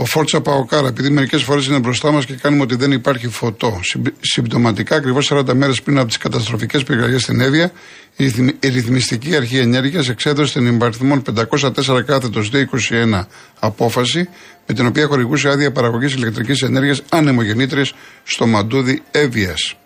Ο 0.00 0.04
Φόρτσα 0.04 0.40
Παοκάρα, 0.40 0.88
επειδή 0.88 1.10
μερικές 1.10 1.42
φορές 1.42 1.66
είναι 1.66 1.78
μπροστά 1.78 2.10
μας 2.10 2.24
και 2.26 2.34
κάνουμε 2.34 2.62
ότι 2.62 2.74
δεν 2.74 2.92
υπάρχει 2.92 3.28
φωτό. 3.28 3.80
Συμπτωματικά, 4.20 4.96
ακριβώς 4.96 5.26
40 5.32 5.54
μέρες 5.54 5.82
πριν 5.82 5.98
από 5.98 6.06
τις 6.06 6.16
καταστροφικές 6.16 6.82
πυρκαγιές 6.82 7.22
στην 7.22 7.40
Εύβοια, 7.40 7.72
η 8.60 8.68
Ρυθμιστική 8.68 9.36
Αρχή 9.36 9.58
Ενέργειας 9.58 10.08
εξέδωσε 10.08 10.58
την 10.58 10.74
υπαριθμόν 10.74 11.22
504 11.22 12.02
κάθετος 12.06 12.50
221 12.50 13.26
απόφαση, 13.58 14.28
με 14.66 14.74
την 14.74 14.86
οποία 14.86 15.06
χορηγούσε 15.06 15.48
άδεια 15.48 15.72
παραγωγής 15.72 16.12
ηλεκτρικής 16.12 16.62
ενέργειας 16.62 17.02
ανεμογεννήτρε 17.08 17.82
στο 18.24 18.46
μαντούδι 18.46 19.02
Εύβοιας. 19.10 19.76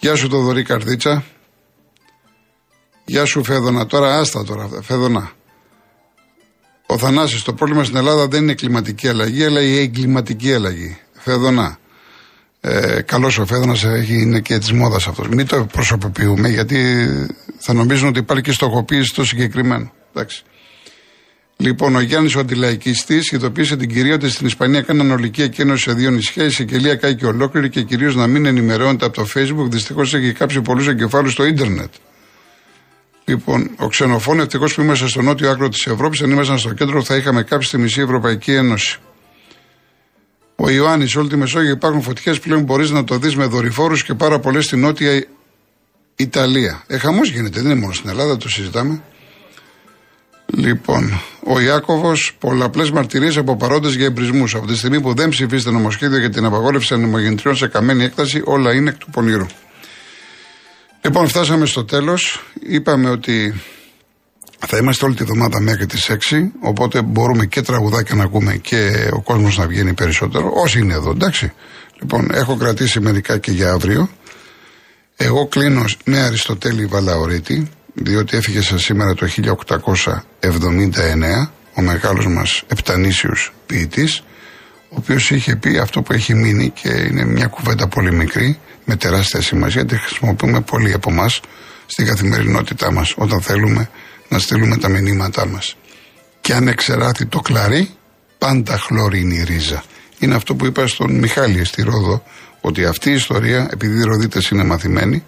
Γεια 0.00 0.14
σου, 0.14 0.28
Δωρή 0.28 0.62
Καρδίτσα. 0.62 1.24
Γεια 3.04 3.24
σου, 3.24 3.44
Φέδωνα. 3.44 3.86
Τώρα, 3.86 4.18
άστα 4.18 4.44
τώρα, 4.44 4.68
Φέδωνα. 4.82 5.32
Ο 6.90 6.98
Θανάσης, 6.98 7.42
το 7.42 7.52
πρόβλημα 7.52 7.84
στην 7.84 7.96
Ελλάδα 7.96 8.28
δεν 8.28 8.42
είναι 8.42 8.52
η 8.52 8.54
κλιματική 8.54 9.08
αλλαγή, 9.08 9.44
αλλά 9.44 9.60
η 9.62 9.78
εγκληματική 9.78 10.54
αλλαγή. 10.54 10.98
Φέδωνα. 11.12 11.78
Ε, 12.60 13.00
Καλός 13.00 13.38
ο 13.38 13.46
Φέδωνας 13.46 13.82
είναι 14.08 14.40
και 14.40 14.58
της 14.58 14.72
μόδας 14.72 15.06
αυτός. 15.06 15.28
Μην 15.28 15.46
το 15.46 15.66
προσωποποιούμε, 15.72 16.48
γιατί 16.48 17.06
θα 17.58 17.72
νομίζουν 17.72 18.08
ότι 18.08 18.18
υπάρχει 18.18 18.42
και 18.42 18.52
στοχοποίηση 18.52 19.04
στο 19.04 19.24
συγκεκριμένο. 19.24 19.92
Εντάξει. 20.14 20.42
Λοιπόν, 21.56 21.96
ο 21.96 22.00
Γιάννης 22.00 22.34
ο 22.34 22.40
αντιλαϊκιστής 22.40 23.30
ειδοποίησε 23.30 23.76
την 23.76 23.88
κυρία 23.88 24.14
ότι 24.14 24.30
στην 24.30 24.46
Ισπανία 24.46 24.82
κάναν 24.82 25.10
ολική 25.10 25.42
εκένωση 25.42 25.82
σε 25.82 25.92
δύο 25.92 26.10
νησιά. 26.10 26.44
Η 26.44 26.50
Σικελία 26.50 26.94
κάει 26.94 27.14
και 27.14 27.26
ολόκληρη 27.26 27.68
και 27.68 27.82
κυρίως 27.82 28.14
να 28.14 28.26
μην 28.26 28.46
ενημερώνεται 28.46 29.04
από 29.04 29.14
το 29.14 29.26
Facebook. 29.34 29.70
Δυστυχώς 29.70 30.14
έχει 30.14 30.32
κάψει 30.32 30.60
πολλούς 30.60 30.88
εγκεφάλους 30.88 31.32
στο 31.32 31.44
ίντερνετ. 31.44 31.92
Λοιπόν, 33.28 33.70
ο 33.76 33.88
ξενοφών 33.88 34.40
ευτυχώς 34.40 34.74
που 34.74 34.80
είμαστε 34.80 35.06
στο 35.06 35.22
νότιο 35.22 35.50
άκρο 35.50 35.68
της 35.68 35.86
Ευρώπης, 35.86 36.22
αν 36.22 36.30
ήμασταν 36.30 36.58
στο 36.58 36.72
κέντρο, 36.72 37.02
θα 37.02 37.16
είχαμε 37.16 37.42
κάψει 37.42 37.70
τη 37.70 37.78
μισή 37.78 38.00
Ευρωπαϊκή 38.00 38.52
Ένωση. 38.52 38.98
Ο 40.56 40.70
Ιωάννης, 40.70 41.16
όλη 41.16 41.28
τη 41.28 41.36
Μεσόγειο 41.36 41.70
υπάρχουν 41.70 42.02
φωτιές 42.02 42.40
πλέον 42.40 42.62
μπορείς 42.62 42.90
να 42.90 43.04
το 43.04 43.18
δεις 43.18 43.36
με 43.36 43.44
δορυφόρους 43.44 44.02
και 44.04 44.14
πάρα 44.14 44.38
πολλές 44.38 44.64
στην 44.64 44.80
νότια 44.80 45.26
Ιταλία. 46.16 46.82
Ε, 46.86 46.98
χαμός 46.98 47.30
γίνεται, 47.30 47.60
δεν 47.60 47.70
είναι 47.70 47.80
μόνο 47.80 47.92
στην 47.92 48.10
Ελλάδα, 48.10 48.36
το 48.36 48.48
συζητάμε. 48.48 49.02
Λοιπόν, 50.46 51.20
ο 51.44 51.60
Ιάκωβος, 51.60 52.36
πολλαπλές 52.38 52.90
μαρτυρίες 52.90 53.36
από 53.36 53.56
παρόντες 53.56 53.94
για 53.94 54.06
εμπρισμούς. 54.06 54.54
Από 54.54 54.66
τη 54.66 54.76
στιγμή 54.76 55.00
που 55.00 55.14
δεν 55.14 55.28
ψηφίστε 55.28 55.70
νομοσχέδιο 55.70 56.18
για 56.18 56.30
την 56.30 56.44
απαγόρευση 56.44 56.94
ανεμογεννητριών 56.94 57.56
σε 57.56 57.66
καμένη 57.66 58.04
έκταση, 58.04 58.42
όλα 58.44 58.74
είναι 58.74 58.90
εκ 58.90 58.96
του 58.96 59.10
πονηρού. 59.10 59.46
Λοιπόν, 61.00 61.28
φτάσαμε 61.28 61.66
στο 61.66 61.84
τέλος. 61.84 62.44
Είπαμε 62.66 63.10
ότι 63.10 63.60
θα 64.66 64.76
είμαστε 64.76 65.04
όλη 65.04 65.14
τη 65.14 65.24
βδομάδα 65.24 65.60
μέχρι 65.60 65.86
τις 65.86 66.10
6. 66.10 66.14
Οπότε 66.60 67.02
μπορούμε 67.02 67.46
και 67.46 67.62
τραγουδάκια 67.62 68.14
να 68.14 68.24
ακούμε 68.24 68.56
και 68.56 69.08
ο 69.12 69.20
κόσμος 69.20 69.58
να 69.58 69.66
βγαίνει 69.66 69.92
περισσότερο. 69.92 70.50
Όσοι 70.54 70.78
είναι 70.78 70.94
εδώ, 70.94 71.10
εντάξει. 71.10 71.52
Λοιπόν, 72.00 72.30
έχω 72.32 72.56
κρατήσει 72.56 73.00
μερικά 73.00 73.38
και 73.38 73.50
για 73.50 73.72
αύριο. 73.72 74.10
Εγώ 75.16 75.46
κλείνω 75.46 75.84
με 76.04 76.18
Αριστοτέλη 76.18 76.86
Βαλαωρίτη, 76.86 77.70
διότι 77.94 78.36
έφυγε 78.36 78.60
σε 78.60 78.78
σήμερα 78.78 79.14
το 79.14 79.26
1879 79.26 81.50
ο 81.74 81.82
μεγάλος 81.82 82.26
μας 82.26 82.62
επτανήσιος 82.66 83.52
ποιητής, 83.66 84.22
ο 84.88 84.96
οποίος 84.96 85.30
είχε 85.30 85.56
πει 85.56 85.78
αυτό 85.78 86.02
που 86.02 86.12
έχει 86.12 86.34
μείνει 86.34 86.70
και 86.70 86.88
είναι 86.88 87.24
μια 87.24 87.46
κουβέντα 87.46 87.88
πολύ 87.88 88.12
μικρή, 88.12 88.58
με 88.84 88.96
τεράστια 88.96 89.42
σημασία, 89.42 89.84
τη 89.84 89.96
χρησιμοποιούμε 89.96 90.60
πολλοί 90.60 90.92
από 90.92 91.10
εμάς 91.10 91.40
στην 91.86 92.06
καθημερινότητά 92.06 92.92
μας, 92.92 93.14
όταν 93.16 93.40
θέλουμε 93.42 93.90
να 94.28 94.38
στείλουμε 94.38 94.76
τα 94.76 94.88
μηνύματά 94.88 95.46
μας. 95.46 95.76
Και 96.40 96.54
αν 96.54 96.68
εξεράθει 96.68 97.26
το 97.26 97.40
κλαρί, 97.40 97.90
πάντα 98.38 98.78
χλωρίνει 98.78 99.36
η 99.36 99.44
ρίζα. 99.44 99.84
Είναι 100.18 100.34
αυτό 100.34 100.54
που 100.54 100.66
είπα 100.66 100.86
στον 100.86 101.18
Μιχάλη 101.18 101.64
στη 101.64 101.82
Ρόδο, 101.82 102.22
ότι 102.60 102.84
αυτή 102.84 103.10
η 103.10 103.14
ιστορία, 103.14 103.68
επειδή 103.72 103.98
οι 103.98 104.02
Ροδίτες 104.02 104.48
είναι 104.48 104.64
μαθημένοι, 104.64 105.24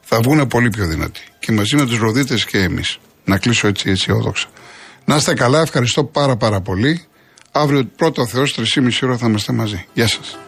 θα 0.00 0.20
βγουν 0.20 0.46
πολύ 0.46 0.70
πιο 0.70 0.86
δυνατοί. 0.86 1.20
Και 1.38 1.52
μαζί 1.52 1.76
με 1.76 1.86
τους 1.86 1.98
Ροδίτες 1.98 2.44
και 2.44 2.58
εμείς. 2.58 2.98
Να 3.24 3.38
κλείσω 3.38 3.66
έτσι 3.66 3.90
αισιόδοξα. 3.90 4.48
Να 5.04 5.16
είστε 5.16 5.34
καλά, 5.34 5.60
ευχαριστώ 5.60 6.04
πάρα 6.04 6.36
πάρα 6.36 6.60
πολύ. 6.60 7.04
Αύριο 7.56 7.84
πρώτο 7.96 8.26
Θεός, 8.26 8.54
3,5 8.54 9.06
ώρα 9.06 9.16
θα 9.16 9.26
είμαστε 9.26 9.52
μαζί. 9.52 9.86
Γεια 9.94 10.08
σας. 10.08 10.38